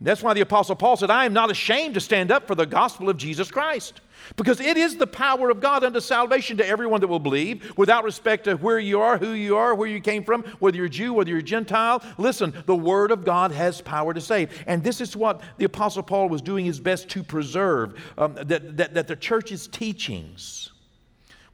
That's 0.00 0.22
why 0.22 0.32
the 0.32 0.42
Apostle 0.42 0.76
Paul 0.76 0.96
said, 0.96 1.10
I 1.10 1.24
am 1.24 1.32
not 1.32 1.50
ashamed 1.50 1.94
to 1.94 2.00
stand 2.00 2.30
up 2.30 2.46
for 2.46 2.54
the 2.54 2.66
gospel 2.66 3.08
of 3.08 3.16
Jesus 3.16 3.50
Christ. 3.50 4.00
Because 4.36 4.60
it 4.60 4.76
is 4.76 4.96
the 4.96 5.06
power 5.06 5.50
of 5.50 5.60
God 5.60 5.82
unto 5.82 6.00
salvation 6.00 6.56
to 6.58 6.66
everyone 6.66 7.00
that 7.00 7.08
will 7.08 7.18
believe, 7.18 7.72
without 7.76 8.04
respect 8.04 8.44
to 8.44 8.54
where 8.56 8.78
you 8.78 9.00
are, 9.00 9.18
who 9.18 9.32
you 9.32 9.56
are, 9.56 9.74
where 9.74 9.88
you 9.88 10.00
came 10.00 10.22
from, 10.22 10.42
whether 10.58 10.76
you're 10.76 10.88
Jew, 10.88 11.12
whether 11.14 11.30
you're 11.30 11.40
Gentile. 11.40 12.02
Listen, 12.16 12.52
the 12.66 12.76
Word 12.76 13.10
of 13.10 13.24
God 13.24 13.52
has 13.52 13.80
power 13.80 14.14
to 14.14 14.20
save. 14.20 14.64
And 14.66 14.84
this 14.84 15.00
is 15.00 15.16
what 15.16 15.40
the 15.56 15.64
Apostle 15.64 16.02
Paul 16.02 16.28
was 16.28 16.42
doing 16.42 16.64
his 16.64 16.78
best 16.78 17.08
to 17.10 17.22
preserve 17.22 18.00
um, 18.18 18.34
that, 18.34 18.76
that, 18.76 18.94
that 18.94 19.08
the 19.08 19.16
church's 19.16 19.66
teachings 19.66 20.70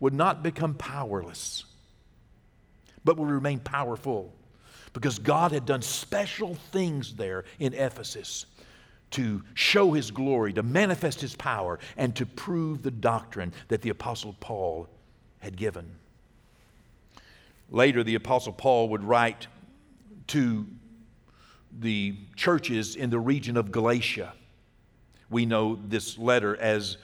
would 0.00 0.14
not 0.14 0.42
become 0.42 0.74
powerless, 0.74 1.64
but 3.04 3.16
would 3.16 3.30
remain 3.30 3.59
powerful. 3.61 4.35
Because 4.94 5.18
God 5.18 5.52
had 5.52 5.66
done 5.66 5.83
special 5.83 6.54
things 6.54 7.14
there 7.14 7.44
in 7.59 7.74
Ephesus 7.74 8.46
to 9.11 9.42
show 9.52 9.92
his 9.92 10.11
glory, 10.11 10.52
to 10.54 10.62
manifest 10.62 11.20
his 11.20 11.37
power, 11.37 11.78
and 11.96 12.16
to 12.16 12.24
prove 12.24 12.83
the 12.83 12.90
doctrine 12.90 13.52
that 13.68 13.83
the 13.83 13.90
Apostle 13.90 14.35
Paul 14.40 14.88
had 15.40 15.57
given. 15.57 15.96
Later, 17.70 18.02
the 18.02 18.14
Apostle 18.14 18.52
Paul 18.52 18.88
would 18.90 19.04
write 19.04 19.46
to 20.28 20.66
the 21.80 22.16
churches 22.37 22.96
in 22.96 23.11
the 23.11 23.18
region 23.18 23.57
of 23.57 23.72
Galatia. 23.72 24.33
We 25.28 25.44
know 25.44 25.78
this 25.87 26.16
letter 26.18 26.57
as 26.57 26.96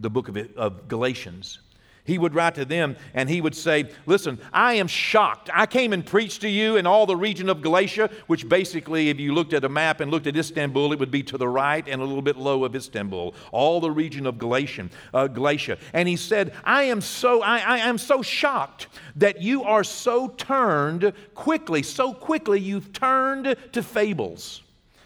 the 0.00 0.10
book 0.10 0.28
of, 0.28 0.36
of 0.56 0.88
Galatians. 0.88 1.58
He 2.04 2.18
would 2.18 2.34
write 2.34 2.56
to 2.56 2.64
them 2.64 2.96
and 3.14 3.28
he 3.30 3.40
would 3.40 3.54
say, 3.54 3.88
Listen, 4.06 4.40
I 4.52 4.74
am 4.74 4.88
shocked. 4.88 5.50
I 5.54 5.66
came 5.66 5.92
and 5.92 6.04
preached 6.04 6.40
to 6.40 6.48
you 6.48 6.76
in 6.76 6.84
all 6.84 7.06
the 7.06 7.16
region 7.16 7.48
of 7.48 7.62
Galatia, 7.62 8.10
which 8.26 8.48
basically, 8.48 9.08
if 9.08 9.20
you 9.20 9.32
looked 9.32 9.52
at 9.52 9.64
a 9.64 9.68
map 9.68 10.00
and 10.00 10.10
looked 10.10 10.26
at 10.26 10.36
Istanbul, 10.36 10.92
it 10.92 10.98
would 10.98 11.12
be 11.12 11.22
to 11.22 11.38
the 11.38 11.46
right 11.46 11.86
and 11.86 12.02
a 12.02 12.04
little 12.04 12.22
bit 12.22 12.36
low 12.36 12.64
of 12.64 12.74
Istanbul, 12.74 13.36
all 13.52 13.80
the 13.80 13.90
region 13.90 14.26
of 14.26 14.36
Galatian, 14.36 14.90
uh, 15.14 15.28
Galatia. 15.28 15.78
And 15.92 16.08
he 16.08 16.16
said, 16.16 16.54
I 16.64 16.84
am 16.84 17.00
so, 17.00 17.40
I, 17.40 17.58
I 17.58 17.78
am 17.78 17.98
so 17.98 18.20
shocked 18.20 18.88
that 19.16 19.40
you 19.40 19.62
are 19.62 19.84
so 19.84 20.28
turned 20.28 21.12
quickly, 21.34 21.84
so 21.84 22.12
quickly 22.12 22.58
you've 22.58 22.92
turned 22.92 23.54
to 23.72 23.82
fables. 23.82 24.62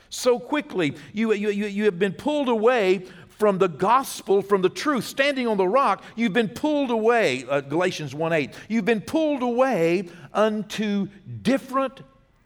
So 0.09 0.39
quickly, 0.39 0.95
you, 1.13 1.35
you, 1.35 1.51
you, 1.51 1.67
you 1.67 1.85
have 1.85 1.99
been 1.99 2.15
pulled 2.15 2.49
away 2.49 3.05
from 3.39 3.59
the 3.59 3.69
gospel, 3.69 4.43
from 4.43 4.63
the 4.63 4.69
truth, 4.69 5.05
standing 5.05 5.47
on 5.47 5.57
the 5.57 5.69
rock, 5.69 6.03
you've 6.15 6.33
been 6.33 6.49
pulled 6.49 6.91
away, 6.91 7.45
uh, 7.49 7.61
Galatians 7.61 8.15
1 8.15 8.33
8. 8.33 8.51
You've 8.69 8.85
been 8.85 9.03
pulled 9.03 9.43
away 9.43 10.09
unto 10.33 11.09
different 11.43 12.01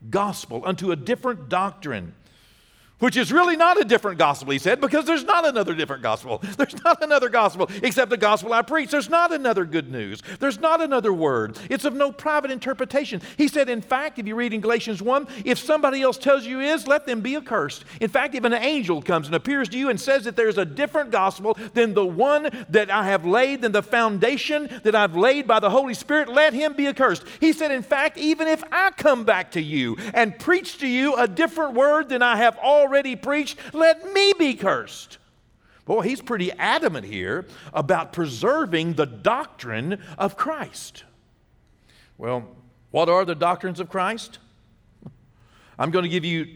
gospel, 0.08 0.62
unto 0.64 0.90
a 0.90 0.96
different 0.96 1.48
doctrine 1.48 2.14
which 3.00 3.16
is 3.16 3.32
really 3.32 3.56
not 3.56 3.80
a 3.80 3.84
different 3.84 4.18
gospel, 4.18 4.52
he 4.52 4.58
said, 4.58 4.80
because 4.80 5.04
there's 5.04 5.24
not 5.24 5.46
another 5.46 5.74
different 5.74 6.02
gospel. 6.02 6.42
There's 6.60 6.82
not 6.84 7.02
another 7.02 7.28
gospel 7.28 7.70
except 7.82 8.10
the 8.10 8.16
gospel 8.16 8.52
I 8.52 8.62
preach. 8.62 8.90
There's 8.90 9.08
not 9.08 9.32
another 9.32 9.64
good 9.64 9.90
news. 9.90 10.22
There's 10.38 10.60
not 10.60 10.82
another 10.82 11.12
word. 11.12 11.58
It's 11.70 11.84
of 11.84 11.94
no 11.94 12.12
private 12.12 12.50
interpretation. 12.50 13.22
He 13.38 13.48
said, 13.48 13.68
in 13.68 13.80
fact, 13.80 14.18
if 14.18 14.26
you 14.26 14.34
read 14.34 14.52
in 14.52 14.60
Galatians 14.60 15.00
1, 15.00 15.26
if 15.44 15.58
somebody 15.58 16.02
else 16.02 16.18
tells 16.18 16.44
you 16.44 16.60
is, 16.60 16.86
let 16.86 17.06
them 17.06 17.22
be 17.22 17.36
accursed. 17.36 17.84
In 18.00 18.10
fact, 18.10 18.34
if 18.34 18.44
an 18.44 18.52
angel 18.52 19.00
comes 19.00 19.26
and 19.26 19.34
appears 19.34 19.68
to 19.70 19.78
you 19.78 19.88
and 19.88 19.98
says 19.98 20.24
that 20.24 20.36
there's 20.36 20.58
a 20.58 20.64
different 20.64 21.10
gospel 21.10 21.56
than 21.72 21.94
the 21.94 22.06
one 22.06 22.50
that 22.68 22.90
I 22.90 23.06
have 23.06 23.24
laid, 23.24 23.62
than 23.62 23.72
the 23.72 23.82
foundation 23.82 24.68
that 24.82 24.94
I've 24.94 25.16
laid 25.16 25.46
by 25.46 25.60
the 25.60 25.70
Holy 25.70 25.94
Spirit, 25.94 26.28
let 26.28 26.52
him 26.52 26.74
be 26.74 26.88
accursed. 26.88 27.24
He 27.40 27.52
said, 27.52 27.70
in 27.70 27.82
fact, 27.82 28.18
even 28.18 28.48
if 28.48 28.62
I 28.70 28.90
come 28.90 29.24
back 29.24 29.52
to 29.52 29.62
you 29.62 29.96
and 30.12 30.38
preach 30.38 30.78
to 30.78 30.86
you 30.86 31.14
a 31.14 31.26
different 31.26 31.74
word 31.74 32.10
than 32.10 32.22
I 32.22 32.36
have 32.36 32.58
already 32.58 32.89
already 32.90 33.14
preached, 33.14 33.56
let 33.72 34.12
me 34.12 34.32
be 34.36 34.52
cursed. 34.54 35.18
Boy, 35.84 36.02
he's 36.02 36.20
pretty 36.20 36.50
adamant 36.52 37.06
here 37.06 37.46
about 37.72 38.12
preserving 38.12 38.94
the 38.94 39.06
doctrine 39.06 40.00
of 40.18 40.36
Christ. 40.36 41.04
Well, 42.18 42.48
what 42.90 43.08
are 43.08 43.24
the 43.24 43.36
doctrines 43.36 43.78
of 43.78 43.88
Christ? 43.88 44.38
I'm 45.78 45.92
going 45.92 46.02
to 46.02 46.08
give 46.08 46.24
you 46.24 46.48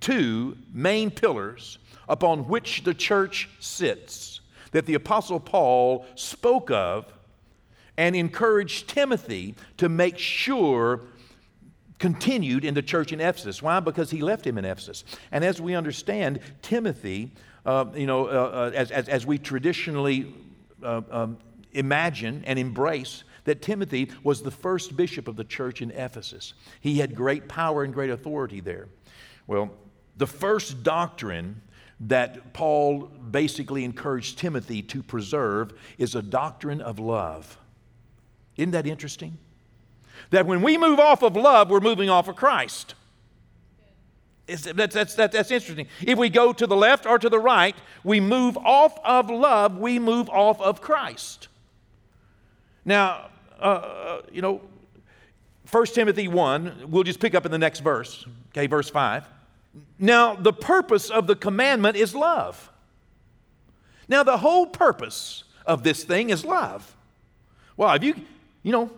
two 0.00 0.56
main 0.72 1.12
pillars 1.12 1.78
upon 2.08 2.48
which 2.48 2.82
the 2.82 2.94
church 2.94 3.48
sits 3.60 4.40
that 4.72 4.86
the 4.86 4.94
Apostle 4.94 5.38
Paul 5.38 6.04
spoke 6.16 6.70
of 6.72 7.12
and 7.96 8.16
encouraged 8.16 8.88
Timothy 8.88 9.54
to 9.76 9.88
make 9.88 10.18
sure 10.18 11.02
continued 11.98 12.64
in 12.64 12.74
the 12.74 12.82
church 12.82 13.12
in 13.12 13.20
Ephesus. 13.20 13.62
Why? 13.62 13.80
Because 13.80 14.10
he 14.10 14.20
left 14.20 14.46
him 14.46 14.58
in 14.58 14.64
Ephesus. 14.64 15.04
And 15.32 15.44
as 15.44 15.60
we 15.60 15.74
understand, 15.74 16.40
Timothy, 16.62 17.32
uh, 17.64 17.86
you 17.94 18.06
know, 18.06 18.26
uh, 18.26 18.30
uh, 18.30 18.70
as, 18.74 18.90
as, 18.90 19.08
as, 19.08 19.26
we 19.26 19.38
traditionally 19.38 20.34
uh, 20.82 21.02
um, 21.10 21.38
imagine 21.72 22.42
and 22.46 22.58
embrace, 22.58 23.24
that 23.44 23.62
Timothy 23.62 24.10
was 24.22 24.42
the 24.42 24.50
first 24.50 24.96
bishop 24.96 25.28
of 25.28 25.36
the 25.36 25.44
church 25.44 25.80
in 25.80 25.90
Ephesus. 25.92 26.54
He 26.80 26.98
had 26.98 27.14
great 27.14 27.48
power 27.48 27.84
and 27.84 27.94
great 27.94 28.10
authority 28.10 28.60
there. 28.60 28.88
Well, 29.46 29.70
the 30.16 30.26
first 30.26 30.82
doctrine 30.82 31.62
that 32.00 32.52
Paul 32.52 33.06
basically 33.06 33.84
encouraged 33.84 34.38
Timothy 34.38 34.82
to 34.82 35.02
preserve 35.02 35.72
is 35.96 36.14
a 36.14 36.22
doctrine 36.22 36.80
of 36.80 36.98
love. 36.98 37.56
Isn't 38.56 38.72
that 38.72 38.86
interesting? 38.86 39.38
That 40.30 40.46
when 40.46 40.62
we 40.62 40.76
move 40.76 40.98
off 40.98 41.22
of 41.22 41.36
love, 41.36 41.70
we're 41.70 41.80
moving 41.80 42.10
off 42.10 42.28
of 42.28 42.36
Christ. 42.36 42.94
That's, 44.46 44.94
that's, 44.94 45.14
that's 45.14 45.50
interesting. 45.50 45.88
If 46.00 46.18
we 46.18 46.28
go 46.28 46.52
to 46.52 46.66
the 46.66 46.76
left 46.76 47.04
or 47.04 47.18
to 47.18 47.28
the 47.28 47.38
right, 47.38 47.74
we 48.04 48.20
move 48.20 48.56
off 48.58 48.96
of 49.04 49.28
love, 49.28 49.78
we 49.78 49.98
move 49.98 50.28
off 50.30 50.60
of 50.60 50.80
Christ. 50.80 51.48
Now, 52.84 53.28
uh, 53.60 53.62
uh 53.62 54.22
you 54.32 54.42
know, 54.42 54.60
1 55.70 55.86
Timothy 55.86 56.28
1, 56.28 56.84
we'll 56.88 57.02
just 57.02 57.18
pick 57.18 57.34
up 57.34 57.44
in 57.44 57.50
the 57.50 57.58
next 57.58 57.80
verse, 57.80 58.24
okay, 58.50 58.68
verse 58.68 58.88
5. 58.88 59.24
Now, 59.98 60.34
the 60.34 60.52
purpose 60.52 61.10
of 61.10 61.26
the 61.26 61.34
commandment 61.34 61.96
is 61.96 62.14
love. 62.14 62.70
Now, 64.08 64.22
the 64.22 64.36
whole 64.36 64.66
purpose 64.66 65.44
of 65.66 65.82
this 65.82 66.04
thing 66.04 66.30
is 66.30 66.44
love. 66.44 66.94
Well, 67.76 67.92
if 67.94 68.04
you, 68.04 68.14
you 68.62 68.72
know, 68.72 68.90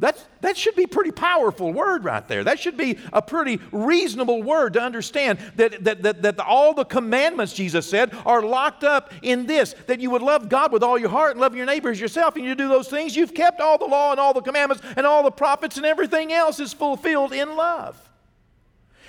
that's, 0.00 0.24
that 0.42 0.56
should 0.56 0.76
be 0.76 0.84
a 0.84 0.88
pretty 0.88 1.10
powerful 1.10 1.72
word 1.72 2.04
right 2.04 2.26
there. 2.28 2.44
That 2.44 2.60
should 2.60 2.76
be 2.76 2.98
a 3.12 3.20
pretty 3.20 3.60
reasonable 3.72 4.44
word 4.44 4.74
to 4.74 4.80
understand 4.80 5.40
that, 5.56 5.82
that, 5.82 6.02
that, 6.04 6.22
that 6.22 6.38
all 6.38 6.72
the 6.72 6.84
commandments, 6.84 7.52
Jesus 7.52 7.88
said, 7.88 8.14
are 8.24 8.40
locked 8.42 8.84
up 8.84 9.12
in 9.22 9.46
this 9.46 9.74
that 9.88 9.98
you 9.98 10.10
would 10.10 10.22
love 10.22 10.48
God 10.48 10.70
with 10.70 10.84
all 10.84 10.98
your 10.98 11.08
heart 11.08 11.32
and 11.32 11.40
love 11.40 11.56
your 11.56 11.66
neighbor 11.66 11.90
as 11.90 12.00
yourself. 12.00 12.36
And 12.36 12.44
you 12.44 12.54
do 12.54 12.68
those 12.68 12.86
things, 12.88 13.16
you've 13.16 13.34
kept 13.34 13.60
all 13.60 13.76
the 13.76 13.86
law 13.86 14.12
and 14.12 14.20
all 14.20 14.32
the 14.32 14.40
commandments 14.40 14.84
and 14.96 15.04
all 15.04 15.24
the 15.24 15.32
prophets 15.32 15.76
and 15.76 15.86
everything 15.86 16.32
else 16.32 16.60
is 16.60 16.72
fulfilled 16.72 17.32
in 17.32 17.56
love. 17.56 18.00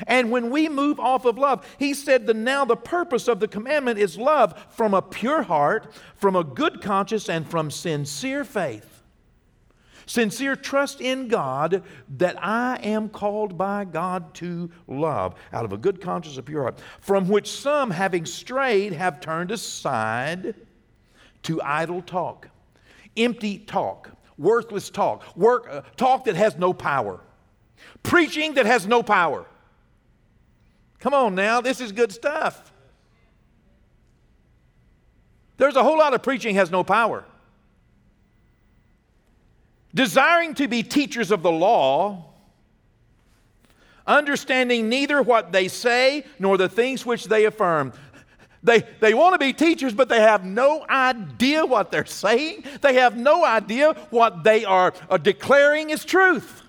And 0.07 0.31
when 0.31 0.49
we 0.49 0.69
move 0.69 0.99
off 0.99 1.25
of 1.25 1.37
love, 1.37 1.67
he 1.77 1.93
said 1.93 2.25
that 2.25 2.35
now 2.35 2.65
the 2.65 2.77
purpose 2.77 3.27
of 3.27 3.39
the 3.39 3.49
commandment 3.49 3.99
is 3.99 4.17
love 4.17 4.59
from 4.71 4.95
a 4.95 5.01
pure 5.03 5.43
heart, 5.43 5.93
from 6.15 6.35
a 6.35 6.43
good 6.43 6.81
conscience, 6.81 7.29
and 7.29 7.47
from 7.47 7.69
sincere 7.69 8.43
faith 8.43 8.98
sincere 10.09 10.55
trust 10.55 11.01
in 11.01 11.27
God 11.27 11.83
that 12.17 12.43
I 12.43 12.79
am 12.81 13.09
called 13.09 13.57
by 13.57 13.85
God 13.85 14.33
to 14.35 14.71
love, 14.87 15.35
out 15.53 15.65
of 15.65 15.71
a 15.71 15.77
good 15.77 16.01
conscience, 16.01 16.37
of 16.37 16.45
pure 16.45 16.63
heart, 16.63 16.79
from 16.99 17.29
which 17.29 17.51
some, 17.51 17.91
having 17.91 18.25
strayed, 18.25 18.93
have 18.93 19.21
turned 19.21 19.51
aside 19.51 20.55
to 21.43 21.61
idle 21.61 22.01
talk, 22.01 22.49
empty 23.15 23.59
talk, 23.59 24.09
worthless 24.37 24.89
talk, 24.89 25.23
work, 25.37 25.67
uh, 25.69 25.81
talk 25.95 26.25
that 26.25 26.35
has 26.35 26.57
no 26.57 26.73
power, 26.73 27.21
preaching 28.01 28.55
that 28.55 28.65
has 28.65 28.87
no 28.87 29.03
power. 29.03 29.45
Come 30.99 31.13
on 31.13 31.35
now, 31.35 31.61
this 31.61 31.79
is 31.79 31.91
good 31.91 32.11
stuff. 32.11 32.73
There's 35.57 35.75
a 35.75 35.83
whole 35.83 35.99
lot 35.99 36.15
of 36.15 36.23
preaching 36.23 36.55
has 36.55 36.71
no 36.71 36.83
power 36.83 37.25
desiring 39.93 40.53
to 40.55 40.67
be 40.67 40.83
teachers 40.83 41.31
of 41.31 41.41
the 41.41 41.51
law, 41.51 42.25
understanding 44.05 44.89
neither 44.89 45.21
what 45.21 45.51
they 45.51 45.67
say 45.67 46.25
nor 46.39 46.57
the 46.57 46.69
things 46.69 47.05
which 47.05 47.25
they 47.25 47.45
affirm. 47.45 47.93
They, 48.61 48.83
they 48.99 49.13
want 49.13 49.33
to 49.33 49.39
be 49.39 49.53
teachers, 49.53 49.93
but 49.93 50.09
they 50.09 50.19
have 50.19 50.43
no 50.43 50.85
idea 50.89 51.65
what 51.65 51.91
they're 51.91 52.05
saying. 52.05 52.65
They 52.81 52.95
have 52.95 53.15
no 53.15 53.45
idea 53.45 53.93
what 54.09 54.43
they 54.43 54.65
are, 54.65 54.93
are 55.09 55.17
declaring 55.17 55.91
is 55.91 56.03
truth. 56.03 56.63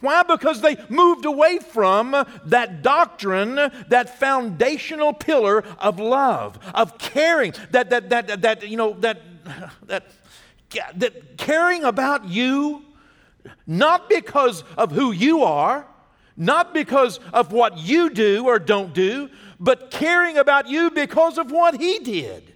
Why? 0.00 0.22
Because 0.22 0.60
they 0.60 0.76
moved 0.90 1.24
away 1.24 1.60
from 1.60 2.10
that 2.44 2.82
doctrine, 2.82 3.54
that 3.54 4.18
foundational 4.18 5.14
pillar 5.14 5.64
of 5.78 5.98
love, 5.98 6.58
of 6.74 6.98
caring, 6.98 7.54
that, 7.70 7.88
that, 7.88 8.10
that, 8.10 8.42
that, 8.42 8.68
you 8.68 8.76
know, 8.76 8.92
that, 9.00 9.22
that 9.86 10.04
that 10.96 11.36
caring 11.36 11.84
about 11.84 12.28
you, 12.28 12.84
not 13.66 14.08
because 14.08 14.64
of 14.76 14.92
who 14.92 15.12
you 15.12 15.42
are, 15.42 15.86
not 16.36 16.74
because 16.74 17.20
of 17.32 17.52
what 17.52 17.78
you 17.78 18.10
do 18.10 18.46
or 18.46 18.58
don't 18.58 18.92
do, 18.92 19.30
but 19.60 19.90
caring 19.90 20.36
about 20.36 20.68
you 20.68 20.90
because 20.90 21.38
of 21.38 21.50
what 21.50 21.80
He 21.80 21.98
did. 22.00 22.52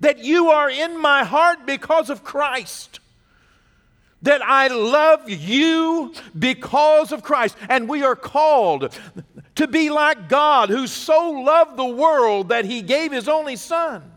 That 0.00 0.18
you 0.18 0.48
are 0.48 0.70
in 0.70 1.00
my 1.00 1.24
heart 1.24 1.66
because 1.66 2.10
of 2.10 2.24
Christ. 2.24 3.00
That 4.22 4.42
I 4.42 4.68
love 4.68 5.28
you 5.30 6.12
because 6.38 7.12
of 7.12 7.22
Christ. 7.22 7.56
And 7.68 7.88
we 7.88 8.02
are 8.02 8.16
called 8.16 8.98
to 9.56 9.66
be 9.66 9.90
like 9.90 10.28
God, 10.28 10.68
who 10.68 10.86
so 10.86 11.30
loved 11.30 11.76
the 11.76 11.84
world 11.84 12.50
that 12.50 12.64
He 12.64 12.82
gave 12.82 13.12
His 13.12 13.28
only 13.28 13.56
Son. 13.56 14.10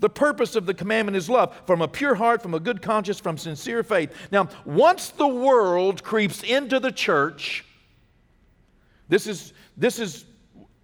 The 0.00 0.08
purpose 0.08 0.54
of 0.54 0.66
the 0.66 0.74
commandment 0.74 1.16
is 1.16 1.28
love 1.28 1.60
from 1.66 1.82
a 1.82 1.88
pure 1.88 2.14
heart, 2.14 2.40
from 2.42 2.54
a 2.54 2.60
good 2.60 2.82
conscience, 2.82 3.18
from 3.18 3.36
sincere 3.36 3.82
faith. 3.82 4.12
Now, 4.30 4.48
once 4.64 5.10
the 5.10 5.26
world 5.26 6.04
creeps 6.04 6.42
into 6.42 6.78
the 6.78 6.92
church, 6.92 7.64
this 9.08 9.26
is, 9.26 9.52
this 9.76 9.98
is 9.98 10.24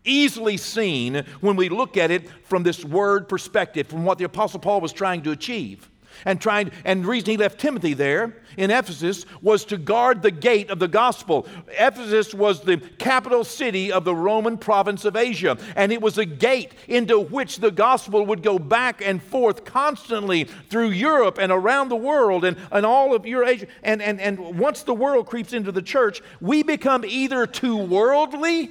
easily 0.04 0.56
seen 0.56 1.24
when 1.40 1.56
we 1.56 1.68
look 1.68 1.96
at 1.96 2.10
it 2.10 2.28
from 2.44 2.62
this 2.62 2.84
word 2.84 3.28
perspective, 3.28 3.86
from 3.86 4.04
what 4.04 4.18
the 4.18 4.24
Apostle 4.24 4.60
Paul 4.60 4.80
was 4.80 4.92
trying 4.92 5.22
to 5.22 5.30
achieve. 5.30 5.88
And 6.24 6.40
trying 6.40 6.70
and 6.84 7.04
the 7.04 7.08
reason 7.08 7.30
he 7.30 7.36
left 7.36 7.58
timothy 7.58 7.94
there 7.94 8.36
in 8.56 8.70
ephesus 8.70 9.26
was 9.42 9.64
to 9.64 9.76
guard 9.76 10.22
the 10.22 10.30
gate 10.30 10.70
of 10.70 10.78
the 10.78 10.88
gospel. 10.88 11.46
Ephesus 11.78 12.32
was 12.34 12.60
the 12.60 12.76
capital 12.98 13.44
city 13.44 13.90
of 13.90 14.04
the 14.04 14.14
roman 14.14 14.56
province 14.56 15.04
of 15.04 15.16
asia 15.16 15.56
and 15.76 15.92
it 15.92 16.00
was 16.00 16.18
a 16.18 16.24
gate 16.24 16.72
into 16.88 17.18
which 17.18 17.58
the 17.58 17.70
gospel 17.70 18.24
would 18.26 18.42
go 18.42 18.58
back 18.58 19.02
and 19.04 19.22
forth 19.22 19.64
constantly 19.64 20.44
through 20.44 20.90
europe 20.90 21.38
and 21.38 21.50
around 21.50 21.88
the 21.88 21.96
world 21.96 22.44
and, 22.44 22.56
and 22.70 22.86
all 22.86 23.14
of 23.14 23.26
eurasia 23.26 23.66
and, 23.82 24.02
and, 24.02 24.20
and 24.20 24.58
once 24.58 24.82
the 24.82 24.94
world 24.94 25.26
creeps 25.26 25.52
into 25.52 25.72
the 25.72 25.82
church 25.82 26.20
we 26.40 26.62
become 26.62 27.04
either 27.04 27.46
too 27.46 27.76
worldly 27.76 28.70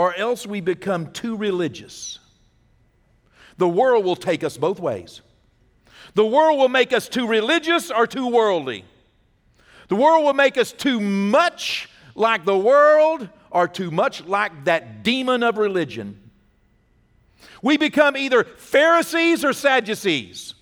or 0.00 0.14
else 0.16 0.46
we 0.46 0.62
become 0.62 1.12
too 1.12 1.36
religious. 1.36 2.18
The 3.58 3.68
world 3.68 4.02
will 4.02 4.16
take 4.16 4.42
us 4.42 4.56
both 4.56 4.80
ways 4.80 5.20
the 6.14 6.26
world 6.26 6.58
will 6.58 6.68
make 6.68 6.92
us 6.92 7.08
too 7.08 7.26
religious 7.26 7.90
or 7.90 8.06
too 8.06 8.28
worldly. 8.28 8.84
The 9.88 9.96
world 9.96 10.24
will 10.24 10.34
make 10.34 10.56
us 10.56 10.72
too 10.72 11.00
much 11.00 11.88
like 12.14 12.44
the 12.44 12.56
world 12.56 13.28
or 13.50 13.66
too 13.66 13.90
much 13.90 14.24
like 14.24 14.64
that 14.64 15.02
demon 15.02 15.42
of 15.42 15.58
religion. 15.58 16.30
We 17.62 17.76
become 17.76 18.16
either 18.16 18.44
Pharisees 18.44 19.44
or 19.44 19.52
Sadducees. 19.52 20.54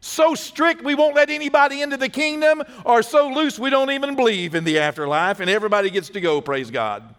So 0.00 0.34
strict 0.36 0.84
we 0.84 0.94
won't 0.94 1.16
let 1.16 1.30
anybody 1.30 1.82
into 1.82 1.96
the 1.96 2.08
kingdom, 2.08 2.62
or 2.84 3.02
so 3.02 3.28
loose 3.28 3.58
we 3.58 3.70
don't 3.70 3.90
even 3.90 4.14
believe 4.14 4.54
in 4.54 4.62
the 4.62 4.78
afterlife 4.78 5.40
and 5.40 5.50
everybody 5.50 5.90
gets 5.90 6.10
to 6.10 6.20
go, 6.20 6.40
praise 6.40 6.70
God. 6.70 7.14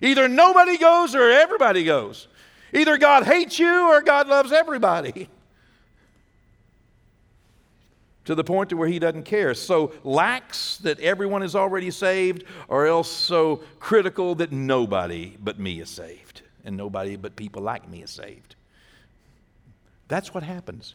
Either 0.00 0.28
nobody 0.28 0.76
goes 0.76 1.14
or 1.14 1.30
everybody 1.30 1.84
goes. 1.84 2.26
Either 2.74 2.98
God 2.98 3.24
hates 3.24 3.58
you 3.58 3.88
or 3.88 4.02
God 4.02 4.28
loves 4.28 4.52
everybody. 4.52 5.28
to 8.24 8.34
the 8.34 8.44
point 8.44 8.70
to 8.70 8.76
where 8.76 8.88
he 8.88 8.98
doesn't 8.98 9.24
care. 9.24 9.54
So 9.54 9.92
lax 10.02 10.78
that 10.78 10.98
everyone 11.00 11.42
is 11.42 11.54
already 11.54 11.90
saved, 11.90 12.44
or 12.68 12.86
else 12.86 13.10
so 13.10 13.56
critical 13.80 14.34
that 14.36 14.52
nobody 14.52 15.36
but 15.42 15.58
me 15.58 15.80
is 15.80 15.90
saved, 15.90 16.42
and 16.64 16.76
nobody 16.76 17.16
but 17.16 17.36
people 17.36 17.62
like 17.62 17.88
me 17.88 18.02
is 18.02 18.10
saved. 18.10 18.56
That's 20.08 20.34
what 20.34 20.42
happens 20.42 20.94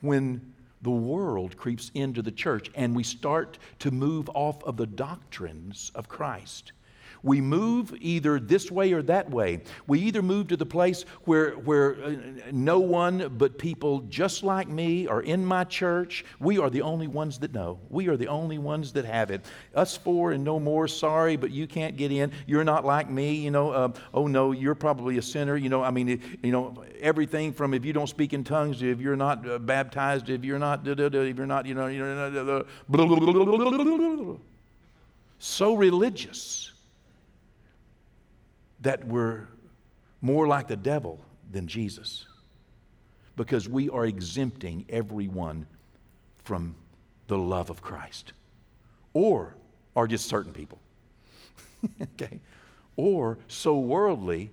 when 0.00 0.54
the 0.82 0.90
world 0.90 1.56
creeps 1.56 1.90
into 1.94 2.22
the 2.22 2.30
church 2.30 2.70
and 2.74 2.96
we 2.96 3.02
start 3.02 3.58
to 3.80 3.90
move 3.90 4.30
off 4.32 4.62
of 4.64 4.78
the 4.78 4.86
doctrines 4.86 5.92
of 5.94 6.08
Christ. 6.08 6.72
We 7.22 7.40
move 7.40 7.94
either 8.00 8.40
this 8.40 8.70
way 8.70 8.92
or 8.92 9.02
that 9.02 9.30
way. 9.30 9.62
We 9.86 10.00
either 10.00 10.22
move 10.22 10.48
to 10.48 10.56
the 10.56 10.66
place 10.66 11.04
where, 11.24 11.52
where 11.52 12.02
uh, 12.02 12.14
no 12.52 12.78
one 12.78 13.34
but 13.36 13.58
people 13.58 14.00
just 14.08 14.42
like 14.42 14.68
me 14.68 15.06
are 15.06 15.22
in 15.22 15.44
my 15.44 15.64
church. 15.64 16.24
We 16.38 16.58
are 16.58 16.70
the 16.70 16.82
only 16.82 17.06
ones 17.06 17.38
that 17.40 17.52
know. 17.52 17.78
We 17.90 18.08
are 18.08 18.16
the 18.16 18.28
only 18.28 18.58
ones 18.58 18.92
that 18.92 19.04
have 19.04 19.30
it. 19.30 19.44
Us 19.74 19.96
four 19.96 20.32
and 20.32 20.42
no 20.44 20.58
more, 20.58 20.88
sorry, 20.88 21.36
but 21.36 21.50
you 21.50 21.66
can't 21.66 21.96
get 21.96 22.10
in. 22.10 22.32
You're 22.46 22.64
not 22.64 22.84
like 22.84 23.10
me, 23.10 23.34
you 23.34 23.50
know. 23.50 23.70
Uh, 23.70 23.92
oh 24.14 24.26
no, 24.26 24.52
you're 24.52 24.74
probably 24.74 25.18
a 25.18 25.22
sinner. 25.22 25.56
You 25.56 25.68
know, 25.68 25.82
I 25.82 25.90
mean, 25.90 26.20
you 26.42 26.52
know, 26.52 26.84
everything 27.00 27.52
from 27.52 27.74
if 27.74 27.84
you 27.84 27.92
don't 27.92 28.08
speak 28.08 28.32
in 28.32 28.44
tongues, 28.44 28.82
if 28.82 29.00
you're 29.00 29.16
not 29.16 29.48
uh, 29.48 29.58
baptized, 29.58 30.30
if 30.30 30.44
you're 30.44 30.58
not, 30.58 30.86
if 30.86 30.98
you're 31.36 31.46
not, 31.46 31.66
you 31.66 31.74
know, 31.74 31.86
you 31.86 31.98
know, 31.98 32.64
so 35.38 35.74
religious 35.74 36.69
that 38.80 39.06
we're 39.06 39.48
more 40.20 40.46
like 40.46 40.68
the 40.68 40.76
devil 40.76 41.20
than 41.50 41.66
Jesus 41.66 42.26
because 43.36 43.68
we 43.68 43.88
are 43.88 44.04
exempting 44.04 44.84
everyone 44.88 45.66
from 46.44 46.74
the 47.26 47.38
love 47.38 47.70
of 47.70 47.82
Christ 47.82 48.32
or 49.12 49.54
are 49.96 50.06
just 50.06 50.26
certain 50.26 50.52
people. 50.52 50.78
okay? 52.02 52.40
Or 52.96 53.38
so 53.48 53.78
worldly 53.78 54.50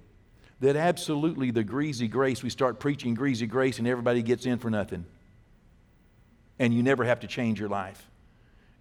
that 0.60 0.76
absolutely 0.76 1.52
the 1.52 1.64
greasy 1.64 2.08
grace, 2.08 2.42
we 2.42 2.50
start 2.50 2.80
preaching 2.80 3.14
greasy 3.14 3.46
grace 3.46 3.80
and 3.80 3.88
everybody 3.88 4.22
gets 4.24 4.46
in 4.46 4.58
for 4.58 4.70
nothing. 4.70 5.06
And 6.60 6.74
you 6.74 6.82
never 6.82 7.04
have 7.04 7.20
to 7.20 7.28
change 7.28 7.60
your 7.60 7.70
life 7.70 8.10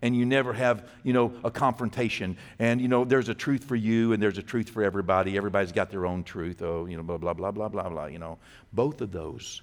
and 0.03 0.15
you 0.17 0.27
never 0.27 0.53
have, 0.53 0.89
you 1.03 1.13
know, 1.13 1.33
a 1.43 1.51
confrontation. 1.51 2.37
And, 2.59 2.81
you 2.81 2.89
know, 2.89 3.05
there's 3.05 3.29
a 3.29 3.35
truth 3.35 3.65
for 3.65 3.77
you 3.77 4.13
and 4.13 4.23
there's 4.23 4.39
a 4.39 4.43
truth 4.43 4.69
for 4.69 4.83
everybody. 4.83 5.37
Everybody's 5.37 5.73
got 5.73 5.91
their 5.91 6.07
own 6.07 6.23
truth. 6.23 6.63
Oh, 6.63 6.87
you 6.87 6.97
know, 6.97 7.03
blah, 7.03 7.17
blah, 7.17 7.33
blah, 7.33 7.51
blah, 7.51 7.69
blah, 7.69 7.89
blah, 7.89 8.07
you 8.07 8.19
know. 8.19 8.39
Both 8.73 9.01
of 9.01 9.11
those 9.11 9.63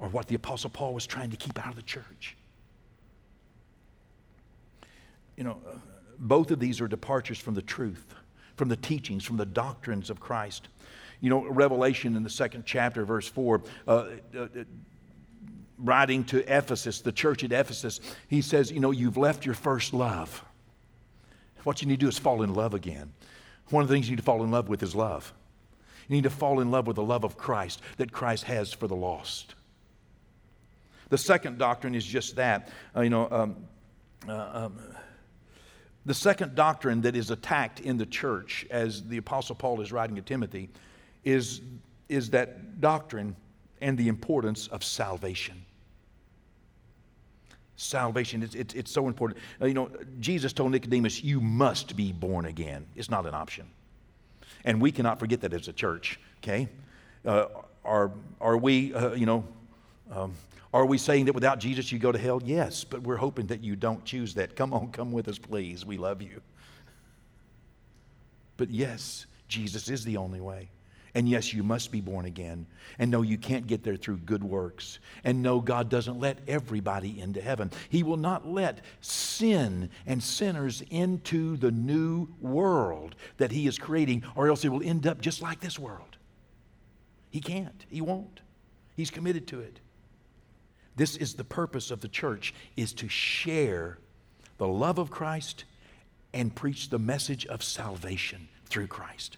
are 0.00 0.08
what 0.08 0.26
the 0.26 0.34
Apostle 0.34 0.70
Paul 0.70 0.94
was 0.94 1.06
trying 1.06 1.30
to 1.30 1.36
keep 1.36 1.58
out 1.64 1.70
of 1.70 1.76
the 1.76 1.82
church. 1.82 2.36
You 5.36 5.44
know, 5.44 5.58
both 6.18 6.50
of 6.50 6.58
these 6.58 6.80
are 6.80 6.88
departures 6.88 7.38
from 7.38 7.54
the 7.54 7.62
truth, 7.62 8.14
from 8.56 8.68
the 8.68 8.76
teachings, 8.76 9.24
from 9.24 9.36
the 9.36 9.46
doctrines 9.46 10.10
of 10.10 10.20
Christ. 10.20 10.68
You 11.20 11.30
know, 11.30 11.46
Revelation 11.46 12.16
in 12.16 12.24
the 12.24 12.30
second 12.30 12.64
chapter, 12.66 13.04
verse 13.04 13.28
4, 13.28 13.62
uh, 13.86 13.90
uh, 13.90 14.46
writing 15.78 16.24
to 16.24 16.38
Ephesus, 16.56 17.00
the 17.00 17.12
church 17.12 17.44
at 17.44 17.52
Ephesus, 17.52 18.00
he 18.28 18.40
says, 18.40 18.70
You 18.70 18.80
know, 18.80 18.90
you've 18.90 19.16
left 19.16 19.44
your 19.44 19.54
first 19.54 19.92
love. 19.92 20.44
What 21.64 21.80
you 21.80 21.88
need 21.88 22.00
to 22.00 22.06
do 22.06 22.08
is 22.08 22.18
fall 22.18 22.42
in 22.42 22.54
love 22.54 22.74
again. 22.74 23.12
One 23.70 23.82
of 23.82 23.88
the 23.88 23.94
things 23.94 24.08
you 24.08 24.16
need 24.16 24.20
to 24.20 24.24
fall 24.24 24.42
in 24.42 24.50
love 24.50 24.68
with 24.68 24.82
is 24.82 24.94
love. 24.94 25.32
You 26.08 26.16
need 26.16 26.24
to 26.24 26.30
fall 26.30 26.60
in 26.60 26.70
love 26.70 26.86
with 26.86 26.96
the 26.96 27.02
love 27.02 27.24
of 27.24 27.36
Christ 27.36 27.80
that 27.96 28.12
Christ 28.12 28.44
has 28.44 28.72
for 28.72 28.86
the 28.86 28.96
lost. 28.96 29.54
The 31.08 31.18
second 31.18 31.58
doctrine 31.58 31.94
is 31.94 32.04
just 32.04 32.36
that. 32.36 32.70
Uh, 32.96 33.02
you 33.02 33.10
know, 33.10 33.28
um, 33.30 33.56
uh, 34.28 34.50
um, 34.52 34.78
the 36.04 36.14
second 36.14 36.54
doctrine 36.54 37.02
that 37.02 37.14
is 37.14 37.30
attacked 37.30 37.80
in 37.80 37.96
the 37.96 38.06
church, 38.06 38.66
as 38.70 39.04
the 39.04 39.18
Apostle 39.18 39.54
Paul 39.54 39.80
is 39.80 39.92
writing 39.92 40.16
to 40.16 40.22
Timothy, 40.22 40.68
is, 41.22 41.60
is 42.08 42.30
that 42.30 42.80
doctrine 42.80 43.36
and 43.82 43.98
the 43.98 44.08
importance 44.08 44.68
of 44.68 44.82
salvation 44.82 45.66
salvation. 47.82 48.42
It's, 48.42 48.54
it's, 48.54 48.74
it's 48.74 48.90
so 48.90 49.08
important. 49.08 49.40
Uh, 49.60 49.66
you 49.66 49.74
know, 49.74 49.90
Jesus 50.20 50.52
told 50.52 50.72
Nicodemus, 50.72 51.22
You 51.22 51.40
must 51.40 51.96
be 51.96 52.12
born 52.12 52.46
again. 52.46 52.86
It's 52.96 53.10
not 53.10 53.26
an 53.26 53.34
option. 53.34 53.68
And 54.64 54.80
we 54.80 54.92
cannot 54.92 55.18
forget 55.18 55.40
that 55.40 55.52
as 55.52 55.68
a 55.68 55.72
church, 55.72 56.20
okay? 56.38 56.68
Uh, 57.26 57.46
are, 57.84 58.12
are 58.40 58.56
we, 58.56 58.94
uh, 58.94 59.14
you 59.14 59.26
know, 59.26 59.44
um, 60.12 60.32
are 60.72 60.86
we 60.86 60.98
saying 60.98 61.26
that 61.26 61.34
without 61.34 61.58
Jesus 61.58 61.90
you 61.90 61.98
go 61.98 62.12
to 62.12 62.18
hell? 62.18 62.40
Yes, 62.44 62.84
but 62.84 63.02
we're 63.02 63.16
hoping 63.16 63.46
that 63.48 63.62
you 63.62 63.76
don't 63.76 64.04
choose 64.04 64.34
that. 64.34 64.56
Come 64.56 64.72
on, 64.72 64.92
come 64.92 65.12
with 65.12 65.28
us, 65.28 65.38
please. 65.38 65.84
We 65.84 65.98
love 65.98 66.22
you. 66.22 66.40
But 68.56 68.70
yes, 68.70 69.26
Jesus 69.48 69.88
is 69.88 70.04
the 70.04 70.16
only 70.16 70.40
way. 70.40 70.70
And 71.14 71.28
yes, 71.28 71.52
you 71.52 71.62
must 71.62 71.92
be 71.92 72.00
born 72.00 72.24
again. 72.24 72.66
And 72.98 73.10
no, 73.10 73.20
you 73.20 73.36
can't 73.36 73.66
get 73.66 73.84
there 73.84 73.96
through 73.96 74.18
good 74.18 74.42
works. 74.42 74.98
And 75.24 75.42
no, 75.42 75.60
God 75.60 75.90
doesn't 75.90 76.18
let 76.18 76.38
everybody 76.48 77.20
into 77.20 77.42
heaven. 77.42 77.70
He 77.90 78.02
will 78.02 78.16
not 78.16 78.48
let 78.48 78.80
sin 79.02 79.90
and 80.06 80.22
sinners 80.22 80.82
into 80.90 81.58
the 81.58 81.70
new 81.70 82.28
world 82.40 83.14
that 83.36 83.52
He 83.52 83.66
is 83.66 83.78
creating, 83.78 84.24
or 84.34 84.48
else 84.48 84.64
it 84.64 84.70
will 84.70 84.82
end 84.82 85.06
up 85.06 85.20
just 85.20 85.42
like 85.42 85.60
this 85.60 85.78
world. 85.78 86.16
He 87.30 87.40
can't. 87.40 87.84
He 87.90 88.00
won't. 88.00 88.40
He's 88.96 89.10
committed 89.10 89.46
to 89.48 89.60
it. 89.60 89.80
This 90.96 91.16
is 91.16 91.34
the 91.34 91.44
purpose 91.44 91.90
of 91.90 92.00
the 92.00 92.08
church 92.08 92.54
is 92.76 92.92
to 92.94 93.08
share 93.08 93.98
the 94.58 94.68
love 94.68 94.98
of 94.98 95.10
Christ 95.10 95.64
and 96.32 96.54
preach 96.54 96.88
the 96.88 96.98
message 96.98 97.46
of 97.46 97.62
salvation 97.62 98.48
through 98.66 98.86
Christ. 98.86 99.36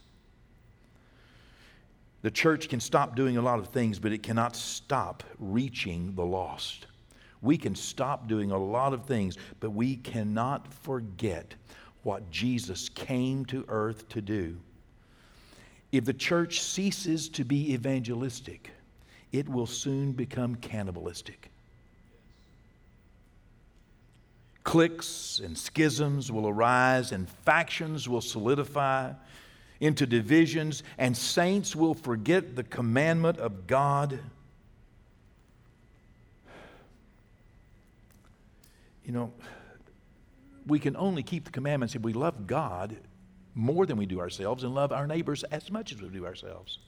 The 2.25 2.31
church 2.31 2.71
can 2.71 2.81
stop 2.81 3.17
doing 3.17 3.37
a 3.37 3.43
lot 3.43 3.59
of 3.59 3.69
things, 3.69 3.99
but 3.99 4.11
it 4.11 4.23
cannot 4.23 4.57
stop 4.57 5.23
reaching 5.39 6.15
the 6.15 6.25
lost. 6.25 6.87
We 7.43 7.59
can 7.59 7.75
stop 7.75 8.29
doing 8.29 8.51
a 8.51 8.57
lot 8.57 8.95
of 8.95 9.05
things, 9.05 9.37
but 9.61 9.73
we 9.73 9.97
cannot 9.97 10.73
forget 10.73 11.55
what 12.03 12.31
Jesus 12.31 12.89
came 12.89 13.45
to 13.45 13.67
earth 13.69 14.09
to 14.09 14.23
do. 14.23 14.57
If 15.93 16.07
the 16.07 16.15
church 16.15 16.63
ceases 16.63 17.29
to 17.29 17.45
be 17.45 17.75
evangelistic, 17.75 18.71
it 19.31 19.47
will 19.47 19.67
soon 19.67 20.13
become 20.13 20.55
cannibalistic. 20.55 21.51
Cliques 24.65 25.41
and 25.45 25.59
schisms 25.59 26.33
will 26.33 26.49
arise, 26.49 27.13
and 27.13 27.29
factions 27.29 28.09
will 28.09 28.23
solidify 28.23 29.13
into 29.85 30.07
divisions, 30.07 30.83
and 30.97 31.15
saints 31.15 31.77
will 31.77 31.93
forget 31.93 32.57
the 32.57 32.63
commandment 32.63 33.39
of 33.39 33.67
God. 33.67 34.19
You 39.05 39.13
know, 39.13 39.33
we 40.67 40.79
can 40.79 40.97
only 40.97 41.23
keep 41.23 41.45
the 41.45 41.51
commandments 41.51 41.95
if 41.95 42.01
we 42.01 42.15
love 42.15 42.47
God 42.47 42.97
more 43.55 43.85
than 43.85 43.99
we 43.99 44.07
do 44.07 44.21
ourselves 44.21 44.65
and 44.65 44.75
love 44.75 44.91
our 44.91 45.07
neighbors 45.07 45.45
as 45.45 45.71
much 45.71 45.93
as 45.93 46.01
we 46.01 46.09
do 46.09 46.25
ourselves. 46.25 46.79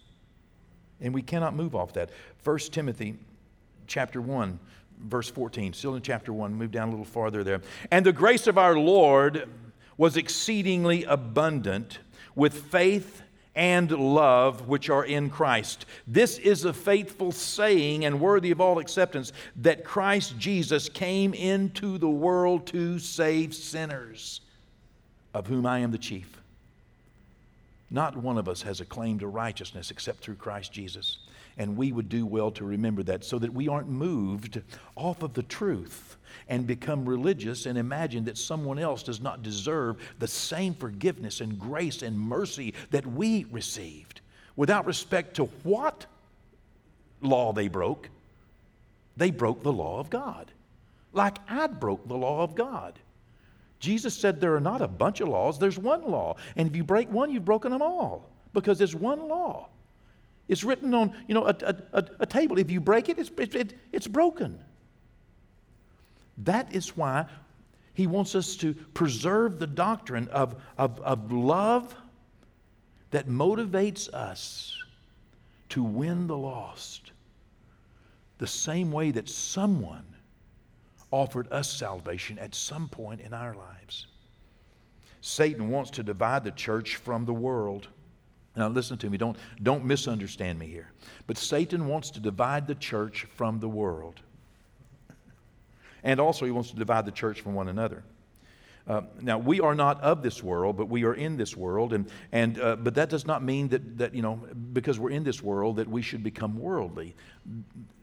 And 1.02 1.12
we 1.12 1.20
cannot 1.20 1.54
move 1.54 1.74
off 1.76 1.92
that. 1.92 2.08
1 2.44 2.58
Timothy 2.58 3.16
chapter 3.86 4.22
1, 4.22 4.58
verse 5.02 5.28
14, 5.28 5.74
still 5.74 5.96
in 5.96 6.00
chapter 6.00 6.32
1, 6.32 6.54
move 6.54 6.70
down 6.70 6.88
a 6.88 6.90
little 6.92 7.04
farther 7.04 7.44
there. 7.44 7.60
And 7.90 8.06
the 8.06 8.12
grace 8.14 8.46
of 8.46 8.56
our 8.56 8.78
Lord 8.78 9.46
was 9.98 10.16
exceedingly 10.16 11.04
abundant 11.04 11.98
with 12.36 12.54
faith 12.54 13.22
and 13.56 13.90
love 13.90 14.68
which 14.68 14.90
are 14.90 15.04
in 15.04 15.30
Christ. 15.30 15.86
This 16.06 16.38
is 16.38 16.64
a 16.64 16.72
faithful 16.74 17.32
saying 17.32 18.04
and 18.04 18.20
worthy 18.20 18.50
of 18.50 18.60
all 18.60 18.78
acceptance 18.78 19.32
that 19.56 19.82
Christ 19.82 20.38
Jesus 20.38 20.88
came 20.88 21.32
into 21.32 21.98
the 21.98 22.08
world 22.08 22.66
to 22.68 22.98
save 22.98 23.54
sinners, 23.54 24.42
of 25.32 25.46
whom 25.46 25.66
I 25.66 25.78
am 25.78 25.90
the 25.90 25.98
chief. 25.98 26.40
Not 27.90 28.16
one 28.16 28.36
of 28.36 28.48
us 28.48 28.62
has 28.62 28.80
a 28.80 28.84
claim 28.84 29.18
to 29.20 29.26
righteousness 29.26 29.90
except 29.90 30.20
through 30.20 30.34
Christ 30.34 30.72
Jesus. 30.72 31.18
And 31.58 31.76
we 31.76 31.92
would 31.92 32.08
do 32.08 32.26
well 32.26 32.50
to 32.52 32.64
remember 32.64 33.02
that 33.04 33.24
so 33.24 33.38
that 33.38 33.52
we 33.52 33.68
aren't 33.68 33.88
moved 33.88 34.60
off 34.94 35.22
of 35.22 35.32
the 35.32 35.42
truth 35.42 36.16
and 36.48 36.66
become 36.66 37.08
religious 37.08 37.66
and 37.66 37.78
imagine 37.78 38.24
that 38.24 38.38
someone 38.38 38.78
else 38.78 39.02
does 39.02 39.20
not 39.20 39.42
deserve 39.42 39.96
the 40.18 40.28
same 40.28 40.74
forgiveness 40.74 41.40
and 41.40 41.58
grace 41.58 42.02
and 42.02 42.18
mercy 42.18 42.74
that 42.90 43.06
we 43.06 43.46
received 43.50 44.20
without 44.54 44.86
respect 44.86 45.34
to 45.36 45.44
what 45.62 46.06
law 47.20 47.52
they 47.52 47.68
broke. 47.68 48.08
They 49.16 49.30
broke 49.30 49.62
the 49.62 49.72
law 49.72 49.98
of 49.98 50.10
God, 50.10 50.50
like 51.12 51.38
I 51.48 51.66
broke 51.68 52.06
the 52.06 52.16
law 52.16 52.42
of 52.42 52.54
God. 52.54 52.98
Jesus 53.80 54.14
said 54.14 54.40
there 54.40 54.54
are 54.54 54.60
not 54.60 54.82
a 54.82 54.88
bunch 54.88 55.20
of 55.20 55.28
laws, 55.28 55.58
there's 55.58 55.78
one 55.78 56.10
law. 56.10 56.36
And 56.56 56.68
if 56.68 56.76
you 56.76 56.84
break 56.84 57.10
one, 57.10 57.30
you've 57.30 57.44
broken 57.44 57.72
them 57.72 57.82
all 57.82 58.28
because 58.52 58.78
there's 58.78 58.94
one 58.94 59.28
law. 59.28 59.68
It's 60.48 60.64
written 60.64 60.94
on, 60.94 61.14
you 61.26 61.34
know, 61.34 61.46
a, 61.46 61.56
a, 61.92 62.04
a 62.20 62.26
table. 62.26 62.58
If 62.58 62.70
you 62.70 62.80
break 62.80 63.08
it, 63.08 63.18
it's, 63.18 63.30
it, 63.38 63.74
it's 63.92 64.06
broken. 64.06 64.58
That 66.38 66.74
is 66.74 66.96
why 66.96 67.26
he 67.94 68.06
wants 68.06 68.34
us 68.34 68.56
to 68.56 68.74
preserve 68.94 69.58
the 69.58 69.66
doctrine 69.66 70.28
of, 70.28 70.54
of, 70.76 71.00
of 71.00 71.32
love 71.32 71.94
that 73.10 73.28
motivates 73.28 74.12
us 74.12 74.76
to 75.70 75.82
win 75.82 76.26
the 76.26 76.36
lost. 76.36 77.12
The 78.38 78.46
same 78.46 78.92
way 78.92 79.10
that 79.12 79.28
someone 79.28 80.04
offered 81.10 81.50
us 81.50 81.70
salvation 81.72 82.38
at 82.38 82.54
some 82.54 82.88
point 82.88 83.20
in 83.20 83.32
our 83.32 83.54
lives. 83.54 84.06
Satan 85.22 85.70
wants 85.70 85.90
to 85.92 86.02
divide 86.02 86.44
the 86.44 86.50
church 86.50 86.96
from 86.96 87.24
the 87.24 87.32
world. 87.32 87.88
Now, 88.56 88.68
listen 88.68 88.96
to 88.98 89.10
me, 89.10 89.18
don't, 89.18 89.36
don't 89.62 89.84
misunderstand 89.84 90.58
me 90.58 90.66
here. 90.66 90.90
But 91.26 91.36
Satan 91.36 91.86
wants 91.86 92.10
to 92.12 92.20
divide 92.20 92.66
the 92.66 92.74
church 92.74 93.26
from 93.34 93.60
the 93.60 93.68
world. 93.68 94.20
And 96.02 96.20
also, 96.20 96.46
he 96.46 96.50
wants 96.52 96.70
to 96.70 96.76
divide 96.76 97.04
the 97.04 97.12
church 97.12 97.42
from 97.42 97.54
one 97.54 97.68
another. 97.68 98.02
Uh, 98.88 99.02
now, 99.20 99.36
we 99.36 99.60
are 99.60 99.74
not 99.74 100.00
of 100.00 100.22
this 100.22 100.42
world, 100.42 100.76
but 100.76 100.88
we 100.88 101.04
are 101.04 101.14
in 101.14 101.36
this 101.36 101.56
world. 101.56 101.92
And, 101.92 102.08
and, 102.32 102.60
uh, 102.60 102.76
but 102.76 102.94
that 102.94 103.10
does 103.10 103.26
not 103.26 103.42
mean 103.42 103.68
that, 103.68 103.98
that, 103.98 104.14
you 104.14 104.22
know, 104.22 104.40
because 104.72 104.98
we're 104.98 105.10
in 105.10 105.24
this 105.24 105.42
world, 105.42 105.76
that 105.76 105.88
we 105.88 106.00
should 106.00 106.22
become 106.22 106.56
worldly. 106.58 107.14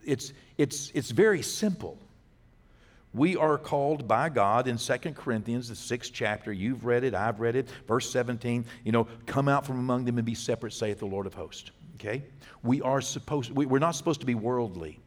It's, 0.04 0.34
it's, 0.58 0.92
it's 0.94 1.10
very 1.10 1.42
simple. 1.42 1.98
We 3.14 3.36
are 3.36 3.56
called 3.56 4.08
by 4.08 4.28
God 4.28 4.66
in 4.66 4.76
2 4.76 4.96
Corinthians, 5.12 5.68
the 5.68 5.76
sixth 5.76 6.10
chapter. 6.12 6.52
You've 6.52 6.84
read 6.84 7.04
it, 7.04 7.14
I've 7.14 7.38
read 7.38 7.54
it. 7.54 7.68
Verse 7.86 8.10
17, 8.10 8.64
you 8.82 8.90
know, 8.90 9.06
come 9.26 9.48
out 9.48 9.64
from 9.64 9.78
among 9.78 10.04
them 10.04 10.18
and 10.18 10.26
be 10.26 10.34
separate, 10.34 10.72
saith 10.72 10.98
the 10.98 11.06
Lord 11.06 11.26
of 11.26 11.32
hosts. 11.32 11.70
Okay? 11.94 12.24
We 12.64 12.82
are 12.82 13.00
supposed, 13.00 13.52
we, 13.52 13.66
we're 13.66 13.78
not 13.78 13.92
supposed 13.92 14.18
to 14.20 14.26
be 14.26 14.34
worldly. 14.34 14.98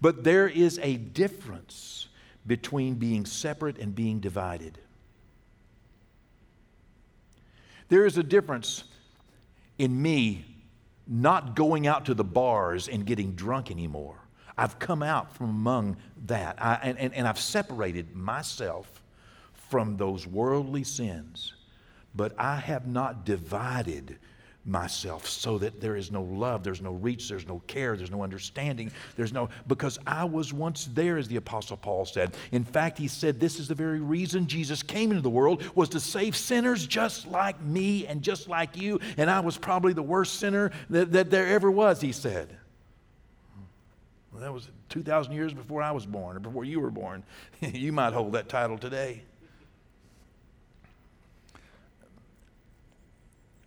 But 0.00 0.24
there 0.24 0.48
is 0.48 0.80
a 0.82 0.96
difference 0.96 2.08
between 2.46 2.94
being 2.94 3.26
separate 3.26 3.78
and 3.78 3.94
being 3.94 4.20
divided. 4.20 4.78
There 7.90 8.06
is 8.06 8.16
a 8.16 8.22
difference 8.22 8.84
in 9.78 10.00
me 10.00 10.46
not 11.06 11.54
going 11.54 11.86
out 11.86 12.06
to 12.06 12.14
the 12.14 12.24
bars 12.24 12.88
and 12.88 13.04
getting 13.04 13.32
drunk 13.32 13.70
anymore 13.70 14.25
I've 14.58 14.78
come 14.78 15.02
out 15.02 15.34
from 15.34 15.50
among 15.50 15.96
that. 16.26 16.56
I, 16.62 16.74
and, 16.82 16.98
and, 16.98 17.14
and 17.14 17.28
I've 17.28 17.38
separated 17.38 18.14
myself 18.14 19.02
from 19.68 19.96
those 19.96 20.26
worldly 20.26 20.84
sins. 20.84 21.54
But 22.14 22.32
I 22.38 22.56
have 22.56 22.86
not 22.86 23.26
divided 23.26 24.18
myself 24.66 25.28
so 25.28 25.58
that 25.58 25.80
there 25.80 25.94
is 25.94 26.10
no 26.10 26.22
love, 26.22 26.64
there's 26.64 26.80
no 26.80 26.92
reach, 26.92 27.28
there's 27.28 27.46
no 27.46 27.62
care, 27.68 27.96
there's 27.96 28.10
no 28.10 28.22
understanding, 28.22 28.90
there's 29.16 29.32
no, 29.32 29.48
because 29.68 29.98
I 30.06 30.24
was 30.24 30.52
once 30.52 30.88
there, 30.92 31.18
as 31.18 31.28
the 31.28 31.36
Apostle 31.36 31.76
Paul 31.76 32.04
said. 32.04 32.34
In 32.50 32.64
fact, 32.64 32.98
he 32.98 33.06
said, 33.06 33.38
This 33.38 33.60
is 33.60 33.68
the 33.68 33.74
very 33.74 34.00
reason 34.00 34.46
Jesus 34.46 34.82
came 34.82 35.10
into 35.10 35.22
the 35.22 35.30
world, 35.30 35.62
was 35.76 35.88
to 35.90 36.00
save 36.00 36.36
sinners 36.36 36.86
just 36.86 37.26
like 37.28 37.60
me 37.62 38.06
and 38.06 38.22
just 38.22 38.48
like 38.48 38.76
you. 38.76 38.98
And 39.16 39.30
I 39.30 39.40
was 39.40 39.56
probably 39.56 39.92
the 39.92 40.02
worst 40.02 40.40
sinner 40.40 40.72
that, 40.90 41.12
that 41.12 41.30
there 41.30 41.46
ever 41.46 41.70
was, 41.70 42.00
he 42.00 42.12
said. 42.12 42.56
That 44.40 44.52
was 44.52 44.68
2,000 44.90 45.32
years 45.32 45.52
before 45.52 45.82
I 45.82 45.92
was 45.92 46.06
born 46.06 46.36
or 46.36 46.40
before 46.40 46.64
you 46.64 46.80
were 46.80 46.90
born. 46.90 47.22
you 47.60 47.92
might 47.92 48.12
hold 48.12 48.32
that 48.32 48.48
title 48.48 48.78
today. 48.78 49.22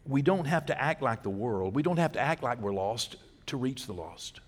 We 0.06 0.22
don't 0.22 0.46
have 0.46 0.66
to 0.68 0.82
act 0.82 1.02
like 1.02 1.22
the 1.22 1.30
world. 1.30 1.76
We 1.76 1.84
don't 1.84 1.98
have 1.98 2.14
to 2.14 2.20
act 2.20 2.42
like 2.42 2.60
we're 2.60 2.74
lost 2.74 3.18
to 3.48 3.58
reach 3.58 3.86
the 3.86 3.94
lost. 3.94 4.40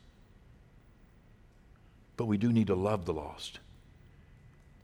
But 2.18 2.26
we 2.26 2.38
do 2.38 2.52
need 2.52 2.68
to 2.68 2.76
love 2.76 3.06
the 3.06 3.14
lost. 3.14 3.60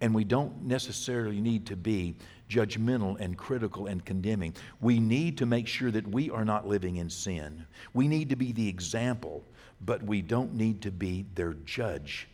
And 0.01 0.13
we 0.13 0.23
don't 0.23 0.63
necessarily 0.63 1.41
need 1.41 1.65
to 1.67 1.75
be 1.75 2.15
judgmental 2.49 3.19
and 3.19 3.37
critical 3.37 3.87
and 3.87 4.03
condemning. 4.05 4.53
We 4.79 4.99
need 4.99 5.39
to 5.39 5.45
make 5.45 5.67
sure 5.67 5.91
that 5.91 6.07
we 6.07 6.29
are 6.29 6.45
not 6.45 6.67
living 6.67 6.97
in 6.97 7.09
sin. 7.09 7.65
We 7.93 8.07
need 8.07 8.29
to 8.29 8.35
be 8.35 8.51
the 8.51 8.67
example 8.67 9.43
but 9.81 10.03
we 10.03 10.21
don't 10.21 10.53
need 10.53 10.81
to 10.81 10.91
be 10.91 11.25
their 11.35 11.53
judge. 11.65 12.27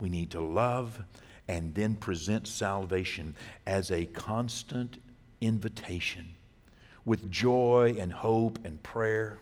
We 0.00 0.08
need 0.08 0.30
to 0.32 0.40
love 0.40 1.02
and 1.48 1.74
then 1.74 1.96
present 1.96 2.46
salvation 2.46 3.34
as 3.66 3.90
a 3.90 4.04
constant 4.06 4.98
invitation 5.40 6.26
with 7.04 7.30
joy 7.30 7.96
and 7.98 8.12
hope 8.12 8.58
and 8.64 8.82
prayer. 8.82 9.38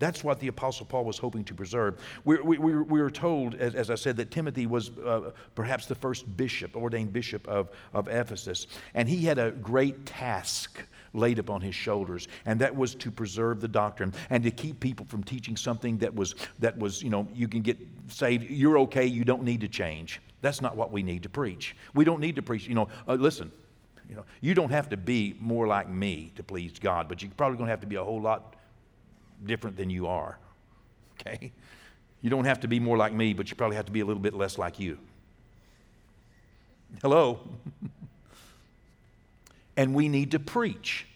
That's 0.00 0.24
what 0.24 0.40
the 0.40 0.48
Apostle 0.48 0.86
Paul 0.86 1.04
was 1.04 1.18
hoping 1.18 1.44
to 1.44 1.54
preserve. 1.54 2.00
We, 2.24 2.40
we, 2.40 2.58
we, 2.58 2.76
we 2.76 3.00
were 3.00 3.10
told, 3.10 3.54
as, 3.54 3.76
as, 3.76 3.90
I 3.90 3.94
said, 3.94 4.16
that 4.16 4.32
Timothy 4.32 4.66
was 4.66 4.90
uh, 4.98 5.30
perhaps 5.54 5.86
the 5.86 5.94
first 5.94 6.36
bishop, 6.36 6.76
ordained 6.76 7.12
bishop 7.12 7.46
of, 7.46 7.70
of 7.94 8.08
Ephesus, 8.08 8.66
and 8.94 9.08
he 9.08 9.24
had 9.24 9.38
a 9.38 9.52
great 9.52 10.04
task 10.04 10.82
laid 11.14 11.38
upon 11.38 11.60
his 11.60 11.74
shoulders, 11.74 12.28
and 12.44 12.60
that 12.60 12.74
was 12.74 12.94
to 12.96 13.10
preserve 13.10 13.60
the 13.60 13.68
doctrine 13.68 14.12
and 14.30 14.42
to 14.44 14.50
keep 14.50 14.80
people 14.80 15.06
from 15.06 15.22
teaching 15.22 15.56
something 15.56 15.96
that 15.98 16.14
was, 16.14 16.34
that 16.58 16.76
was 16.76 17.02
you 17.02 17.10
know, 17.10 17.26
you 17.34 17.48
can 17.48 17.62
get 17.62 17.78
saved, 18.08 18.50
you're 18.50 18.78
okay, 18.78 19.06
you 19.06 19.24
don't 19.24 19.42
need 19.42 19.60
to 19.60 19.68
change. 19.68 20.20
That's 20.42 20.60
not 20.60 20.76
what 20.76 20.92
we 20.92 21.02
need 21.02 21.22
to 21.22 21.28
preach. 21.28 21.74
We 21.94 22.04
don't 22.04 22.20
need 22.20 22.36
to 22.36 22.42
preach, 22.42 22.66
you 22.66 22.74
know, 22.74 22.88
uh, 23.08 23.14
listen, 23.14 23.50
you 24.08 24.16
know, 24.16 24.24
you 24.40 24.54
don't 24.54 24.70
have 24.70 24.90
to 24.90 24.96
be 24.96 25.36
more 25.40 25.66
like 25.66 25.88
me 25.88 26.32
to 26.36 26.42
please 26.42 26.78
God, 26.78 27.08
but 27.08 27.22
you're 27.22 27.30
probably 27.36 27.56
going 27.56 27.68
to 27.68 27.70
have 27.70 27.80
to 27.80 27.86
be 27.86 27.96
a 27.96 28.04
whole 28.04 28.20
lot 28.20 28.56
different 29.46 29.76
than 29.76 29.88
you 29.88 30.06
are. 30.06 30.38
Okay? 31.18 31.52
You 32.20 32.30
don't 32.30 32.44
have 32.44 32.60
to 32.60 32.68
be 32.68 32.80
more 32.80 32.96
like 32.96 33.12
me, 33.12 33.34
but 33.34 33.50
you 33.50 33.56
probably 33.56 33.76
have 33.76 33.86
to 33.86 33.92
be 33.92 34.00
a 34.00 34.04
little 34.04 34.22
bit 34.22 34.34
less 34.34 34.58
like 34.58 34.78
you. 34.78 34.98
Hello? 37.02 37.40
And 39.76 39.94
we 39.94 40.08
need 40.08 40.30
to 40.32 40.38
preach 40.38 41.06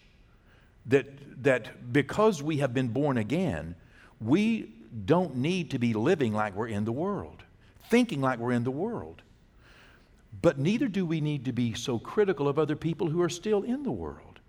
that, 0.87 1.07
that 1.43 1.93
because 1.93 2.43
we 2.43 2.57
have 2.57 2.73
been 2.73 2.89
born 2.89 3.17
again, 3.17 3.75
we 4.19 4.73
don't 5.05 5.37
need 5.37 5.71
to 5.71 5.79
be 5.79 5.93
living 5.93 6.33
like 6.33 6.55
we're 6.55 6.67
in 6.67 6.83
the 6.83 6.91
world, 6.91 7.43
thinking 7.89 8.21
like 8.21 8.39
we're 8.39 8.51
in 8.51 8.63
the 8.63 8.71
world. 8.71 9.21
But 10.41 10.59
neither 10.59 10.87
do 10.87 11.05
we 11.05 11.21
need 11.21 11.45
to 11.45 11.53
be 11.53 11.73
so 11.73 11.99
critical 11.99 12.47
of 12.47 12.59
other 12.59 12.75
people 12.75 13.09
who 13.09 13.21
are 13.21 13.29
still 13.29 13.63
in 13.63 13.83
the 13.83 13.91
world. 13.91 14.39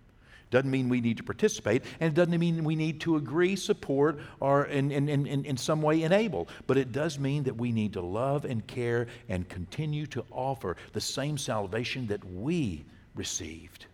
Doesn't 0.50 0.70
mean 0.70 0.88
we 0.88 1.00
need 1.00 1.16
to 1.18 1.22
participate, 1.22 1.84
and 2.00 2.10
it 2.12 2.14
doesn't 2.14 2.38
mean 2.38 2.64
we 2.64 2.74
need 2.74 3.00
to 3.02 3.16
agree, 3.16 3.54
support, 3.54 4.18
or 4.40 4.64
in, 4.64 4.90
in, 4.90 5.08
in, 5.08 5.44
in 5.44 5.56
some 5.56 5.80
way 5.80 6.02
enable. 6.02 6.48
But 6.66 6.76
it 6.76 6.90
does 6.90 7.20
mean 7.20 7.44
that 7.44 7.56
we 7.56 7.70
need 7.70 7.92
to 7.92 8.00
love 8.00 8.44
and 8.44 8.66
care 8.66 9.06
and 9.28 9.48
continue 9.48 10.06
to 10.06 10.24
offer 10.32 10.76
the 10.92 11.00
same 11.00 11.38
salvation 11.38 12.08
that 12.08 12.24
we 12.24 12.84
received 13.14 13.86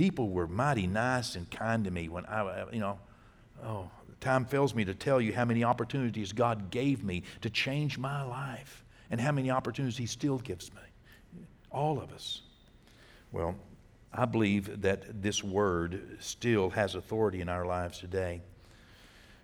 people 0.00 0.30
were 0.30 0.46
mighty 0.46 0.86
nice 0.86 1.36
and 1.36 1.50
kind 1.50 1.84
to 1.84 1.90
me 1.90 2.08
when 2.08 2.24
I, 2.24 2.64
you 2.72 2.80
know, 2.80 2.98
oh, 3.62 3.90
time 4.18 4.46
fails 4.46 4.74
me 4.74 4.82
to 4.86 4.94
tell 4.94 5.20
you 5.20 5.34
how 5.34 5.44
many 5.44 5.62
opportunities 5.62 6.32
God 6.32 6.70
gave 6.70 7.04
me 7.04 7.22
to 7.42 7.50
change 7.50 7.98
my 7.98 8.22
life 8.22 8.82
and 9.10 9.20
how 9.20 9.30
many 9.30 9.50
opportunities 9.50 9.98
He 9.98 10.06
still 10.06 10.38
gives 10.38 10.72
me. 10.72 10.80
All 11.70 12.00
of 12.00 12.12
us. 12.12 12.40
Well, 13.30 13.54
I 14.10 14.24
believe 14.24 14.80
that 14.80 15.20
this 15.20 15.44
word 15.44 16.16
still 16.18 16.70
has 16.70 16.94
authority 16.94 17.42
in 17.42 17.50
our 17.50 17.66
lives 17.66 17.98
today. 17.98 18.40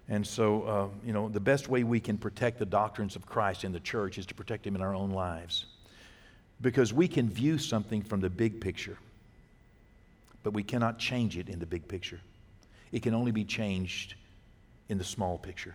And 0.09 0.27
so, 0.27 0.63
uh, 0.63 0.89
you 1.05 1.13
know, 1.13 1.29
the 1.29 1.39
best 1.39 1.69
way 1.69 1.85
we 1.85 2.01
can 2.01 2.17
protect 2.17 2.59
the 2.59 2.65
doctrines 2.65 3.15
of 3.15 3.27
Christ 3.27 3.65
in 3.65 3.73
the 3.73 3.81
church 3.81 4.17
is 4.17 4.25
to 4.25 4.35
protect 4.35 4.65
them 4.65 4.75
in 4.75 4.81
our 4.81 4.95
own 4.95 5.11
lives. 5.11 5.67
Because 6.63 6.95
we 6.95 7.09
can 7.09 7.29
view 7.29 7.59
something 7.59 8.01
from 8.01 8.23
the 8.23 8.31
big 8.31 8.59
picture, 8.59 8.97
but 10.47 10.55
we 10.55 10.63
cannot 10.63 10.97
change 10.97 11.37
it 11.37 11.49
in 11.49 11.59
the 11.59 11.67
big 11.67 11.89
picture. 11.89 12.21
It 12.93 13.03
can 13.03 13.15
only 13.15 13.33
be 13.33 13.43
changed 13.43 14.15
in 14.89 14.97
the 14.97 15.03
small 15.03 15.39
picture. 15.39 15.75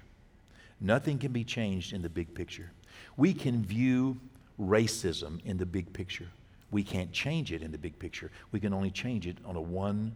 Nothing 0.80 1.17
can 1.17 1.34
be 1.34 1.43
changed 1.43 1.91
in 1.91 2.01
the 2.01 2.07
big 2.07 2.34
picture. 2.34 2.72
We 3.17 3.34
can 3.34 3.65
view 3.65 4.17
racism 4.57 5.43
in 5.43 5.57
the 5.57 5.65
big 5.65 5.91
picture. 5.91 6.30
We 6.72 6.84
can't 6.84 7.11
change 7.11 7.51
it 7.51 7.63
in 7.63 7.74
the 7.74 7.78
big 7.78 7.99
picture. 7.99 8.32
We 8.53 8.61
can 8.61 8.74
only 8.74 8.91
change 8.91 9.28
it 9.28 9.36
on 9.43 9.57
a 9.57 9.61
one 9.61 10.15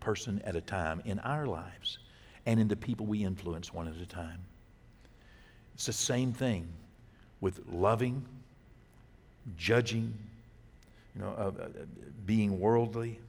person 0.00 0.42
at 0.44 0.56
a 0.56 0.60
time 0.60 1.00
in 1.04 1.20
our 1.20 1.46
lives 1.46 2.00
and 2.46 2.58
in 2.58 2.66
the 2.66 2.74
people 2.74 3.06
we 3.06 3.22
influence 3.22 3.72
one 3.72 3.86
at 3.86 3.94
a 3.94 4.06
time. 4.06 4.40
It's 5.76 5.86
the 5.86 5.92
same 5.92 6.32
thing 6.32 6.66
with 7.40 7.60
loving, 7.70 8.24
judging, 9.56 10.12
you 11.14 11.22
know, 11.22 11.32
uh, 11.38 11.62
uh, 11.62 11.68
being 12.26 12.58
worldly. 12.58 13.20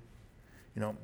You 0.75 0.81
know, 0.81 0.95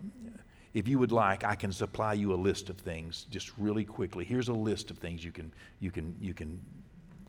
if 0.74 0.88
you 0.88 1.00
would 1.00 1.12
like, 1.12 1.44
I 1.44 1.56
can 1.56 1.72
supply 1.72 2.14
you 2.14 2.34
a 2.34 2.36
list 2.36 2.70
of 2.70 2.78
things 2.78 3.26
just 3.30 3.52
really 3.58 3.84
quickly. 3.84 4.24
Here's 4.24 4.48
a 4.48 4.54
list 4.54 4.92
of 4.92 4.98
things 4.98 5.24
you 5.24 5.32
can, 5.32 5.52
you 5.80 5.92
can, 5.92 6.16
you 6.20 6.34
can 6.34 6.60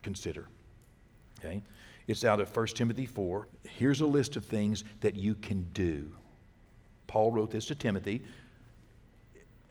consider. 0.01 0.47
Okay? 1.39 1.61
It's 2.07 2.25
out 2.25 2.39
of 2.39 2.55
1 2.55 2.67
Timothy 2.67 3.05
4. 3.05 3.47
Here's 3.63 4.01
a 4.01 4.05
list 4.05 4.35
of 4.35 4.45
things 4.45 4.83
that 5.01 5.15
you 5.15 5.35
can 5.35 5.63
do. 5.73 6.11
Paul 7.07 7.31
wrote 7.31 7.51
this 7.51 7.65
to 7.67 7.75
Timothy. 7.75 8.21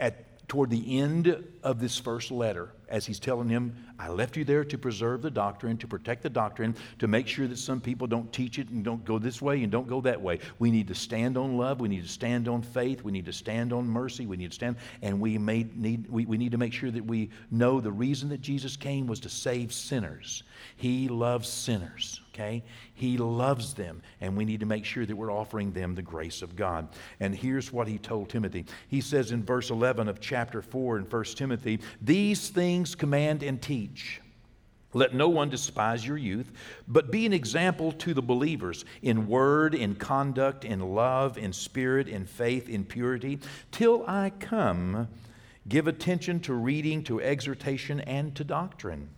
At 0.00 0.31
toward 0.48 0.70
the 0.70 1.00
end 1.00 1.44
of 1.62 1.80
this 1.80 1.98
first 1.98 2.30
letter, 2.30 2.72
as 2.88 3.06
he's 3.06 3.18
telling 3.18 3.48
him, 3.48 3.74
I 3.98 4.08
left 4.08 4.36
you 4.36 4.44
there 4.44 4.64
to 4.64 4.76
preserve 4.78 5.22
the 5.22 5.30
doctrine, 5.30 5.78
to 5.78 5.86
protect 5.86 6.22
the 6.22 6.30
doctrine, 6.30 6.74
to 6.98 7.08
make 7.08 7.28
sure 7.28 7.46
that 7.46 7.58
some 7.58 7.80
people 7.80 8.06
don't 8.06 8.32
teach 8.32 8.58
it 8.58 8.68
and 8.68 8.84
don't 8.84 9.04
go 9.04 9.18
this 9.18 9.40
way 9.40 9.62
and 9.62 9.70
don't 9.70 9.88
go 9.88 10.00
that 10.02 10.20
way. 10.20 10.40
We 10.58 10.70
need 10.70 10.88
to 10.88 10.94
stand 10.94 11.38
on 11.38 11.56
love. 11.56 11.80
We 11.80 11.88
need 11.88 12.02
to 12.02 12.08
stand 12.08 12.48
on 12.48 12.62
faith. 12.62 13.02
We 13.02 13.12
need 13.12 13.26
to 13.26 13.32
stand 13.32 13.72
on 13.72 13.86
mercy. 13.86 14.26
We 14.26 14.36
need 14.36 14.50
to 14.50 14.54
stand, 14.54 14.76
and 15.00 15.20
we, 15.20 15.38
may 15.38 15.66
need, 15.74 16.10
we, 16.10 16.26
we 16.26 16.36
need 16.36 16.52
to 16.52 16.58
make 16.58 16.72
sure 16.72 16.90
that 16.90 17.04
we 17.04 17.30
know 17.50 17.80
the 17.80 17.92
reason 17.92 18.28
that 18.30 18.40
Jesus 18.40 18.76
came 18.76 19.06
was 19.06 19.20
to 19.20 19.28
save 19.28 19.72
sinners. 19.72 20.42
He 20.76 21.08
loves 21.08 21.48
sinners, 21.48 22.20
okay? 22.34 22.62
He 22.94 23.16
loves 23.18 23.74
them, 23.74 24.02
and 24.20 24.36
we 24.36 24.44
need 24.44 24.60
to 24.60 24.66
make 24.66 24.84
sure 24.84 25.04
that 25.04 25.16
we're 25.16 25.32
offering 25.32 25.72
them 25.72 25.94
the 25.94 26.02
grace 26.02 26.42
of 26.42 26.56
God. 26.56 26.88
And 27.20 27.34
here's 27.34 27.72
what 27.72 27.88
he 27.88 27.98
told 27.98 28.28
Timothy. 28.28 28.64
He 28.88 29.00
says 29.00 29.32
in 29.32 29.44
verse 29.44 29.70
11 29.70 30.08
of 30.08 30.20
chapter 30.20 30.62
4 30.62 30.98
in 30.98 31.04
1 31.04 31.24
Timothy, 31.24 31.80
These 32.00 32.48
things 32.48 32.94
command 32.94 33.42
and 33.42 33.60
teach. 33.60 34.20
Let 34.94 35.14
no 35.14 35.28
one 35.28 35.48
despise 35.48 36.06
your 36.06 36.18
youth, 36.18 36.52
but 36.86 37.10
be 37.10 37.24
an 37.24 37.32
example 37.32 37.92
to 37.92 38.12
the 38.12 38.20
believers 38.20 38.84
in 39.00 39.26
word, 39.26 39.74
in 39.74 39.94
conduct, 39.94 40.66
in 40.66 40.80
love, 40.80 41.38
in 41.38 41.52
spirit, 41.52 42.08
in 42.08 42.26
faith, 42.26 42.68
in 42.68 42.84
purity. 42.84 43.38
Till 43.70 44.04
I 44.06 44.30
come, 44.38 45.08
give 45.66 45.88
attention 45.88 46.40
to 46.40 46.52
reading, 46.52 47.04
to 47.04 47.22
exhortation, 47.22 48.00
and 48.00 48.34
to 48.36 48.44
doctrine. 48.44 49.08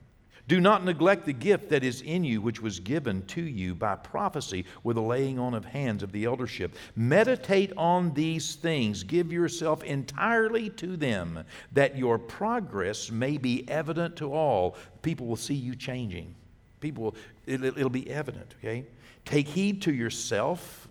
Do 0.47 0.61
not 0.61 0.85
neglect 0.85 1.25
the 1.25 1.33
gift 1.33 1.71
that 1.71 1.83
is 1.83 2.03
in 2.03 2.23
you, 2.23 2.43
which 2.43 2.61
was 2.61 2.79
given 2.79 3.25
to 3.29 3.41
you 3.41 3.75
by 3.75 3.97
prophecy 3.97 4.67
with 4.83 4.97
the 4.97 5.03
laying 5.03 5.39
on 5.39 5.55
of 5.55 5.65
hands 5.65 6.03
of 6.03 6.13
the 6.13 6.27
eldership. 6.27 6.77
Meditate 6.97 7.73
on 7.79 8.13
these 8.13 8.55
things. 8.57 9.05
Give 9.05 9.33
yourself 9.33 9.83
entirely 9.85 10.69
to 10.71 10.99
them, 10.99 11.45
that 11.73 11.97
your 11.97 12.19
progress 12.19 13.11
may 13.11 13.39
be 13.39 13.67
evident 13.71 14.17
to 14.17 14.35
all. 14.35 14.77
People 15.01 15.27
will 15.27 15.37
see 15.37 15.55
you 15.55 15.75
changing. 15.75 16.35
People, 16.81 17.05
will, 17.05 17.17
it, 17.47 17.65
it'll 17.65 17.89
be 17.89 18.11
evident, 18.11 18.55
okay? 18.59 18.85
Take 19.25 19.49
heed 19.49 19.81
to 19.83 19.95
yourself, 19.95 20.89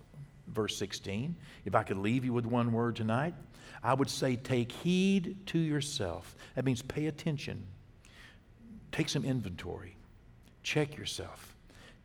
verse 0.48 0.76
16. 0.78 1.36
If 1.66 1.76
I 1.76 1.84
could 1.84 1.98
leave 1.98 2.26
you 2.26 2.34
with 2.34 2.48
one 2.48 2.74
word 2.74 2.96
tonight, 2.96 3.36
I 3.84 3.94
would 3.94 4.10
say 4.10 4.36
take 4.36 4.72
heed 4.72 5.38
to 5.48 5.60
yourself. 5.60 6.36
That 6.56 6.66
means 6.66 6.82
pay 6.82 7.06
attention 7.06 7.68
Take 8.94 9.10
some 9.10 9.26
inventory. 9.26 9.96
Check 10.62 10.96
yourself. 10.96 11.56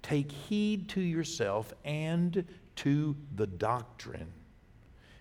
Take 0.03 0.33
heed 0.33 0.89
to 0.89 1.01
yourself 1.01 1.73
and 1.85 2.45
to 2.77 3.15
the 3.37 3.47
doctrine. 3.47 4.33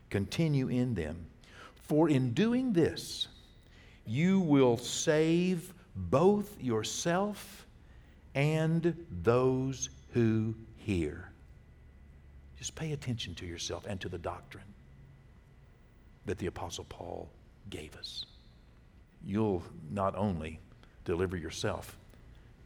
Continue 0.10 0.70
in 0.70 0.94
them. 0.94 1.28
For 1.76 2.10
in 2.10 2.34
doing 2.34 2.72
this, 2.72 3.28
you 4.06 4.40
will 4.40 4.78
save 4.78 5.74
both 5.96 6.60
yourself 6.62 7.68
and 8.34 8.96
those 9.22 9.90
who 10.14 10.56
hear. 10.78 11.32
Just 12.58 12.76
pay 12.76 12.94
attention 12.94 13.36
to 13.36 13.46
yourself 13.46 13.86
and 13.88 14.00
to 14.00 14.08
the 14.08 14.18
doctrine 14.18 14.64
that 16.26 16.38
the 16.38 16.48
Apostle 16.48 16.86
Paul 16.88 17.30
gave 17.70 17.96
us. 17.98 18.26
You'll 19.22 19.64
not 19.92 20.16
only 20.16 20.62
deliver 21.08 21.38
yourself, 21.38 21.98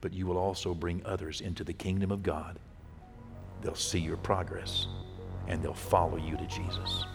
but 0.01 0.11
you 0.11 0.25
will 0.25 0.37
also 0.37 0.73
bring 0.73 1.01
others 1.05 1.41
into 1.41 1.63
the 1.63 1.71
kingdom 1.71 2.11
of 2.11 2.23
God. 2.23 2.57
They'll 3.61 3.75
see 3.75 3.99
your 3.99 4.17
progress 4.17 4.87
and 5.47 5.61
they'll 5.61 5.75
follow 5.75 6.17
you 6.17 6.35
to 6.37 6.45
Jesus. 6.47 7.05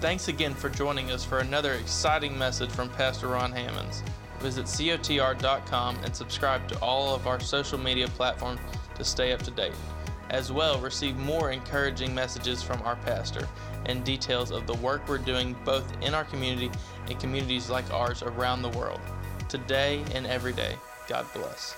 Thanks 0.00 0.26
again 0.26 0.52
for 0.52 0.68
joining 0.68 1.12
us 1.12 1.24
for 1.24 1.38
another 1.38 1.74
exciting 1.74 2.36
message 2.36 2.70
from 2.70 2.88
Pastor 2.90 3.28
Ron 3.28 3.52
Hammonds. 3.52 4.02
Visit 4.40 4.66
cotr.com 4.66 5.96
and 6.04 6.14
subscribe 6.14 6.66
to 6.68 6.78
all 6.80 7.14
of 7.14 7.28
our 7.28 7.38
social 7.38 7.78
media 7.78 8.08
platforms 8.08 8.60
to 8.96 9.04
stay 9.04 9.32
up 9.32 9.42
to 9.44 9.52
date. 9.52 9.72
As 10.30 10.50
well, 10.50 10.80
receive 10.80 11.16
more 11.18 11.52
encouraging 11.52 12.12
messages 12.12 12.64
from 12.64 12.82
our 12.82 12.96
pastor 12.96 13.46
and 13.86 14.02
details 14.02 14.50
of 14.50 14.66
the 14.66 14.74
work 14.74 15.08
we're 15.08 15.18
doing 15.18 15.54
both 15.64 15.86
in 16.02 16.14
our 16.14 16.24
community 16.24 16.68
and 17.08 17.20
communities 17.20 17.70
like 17.70 17.88
ours 17.92 18.24
around 18.24 18.62
the 18.62 18.70
world 18.70 19.00
today 19.48 20.02
and 20.14 20.26
every 20.26 20.52
day. 20.52 20.76
God 21.08 21.26
bless. 21.34 21.76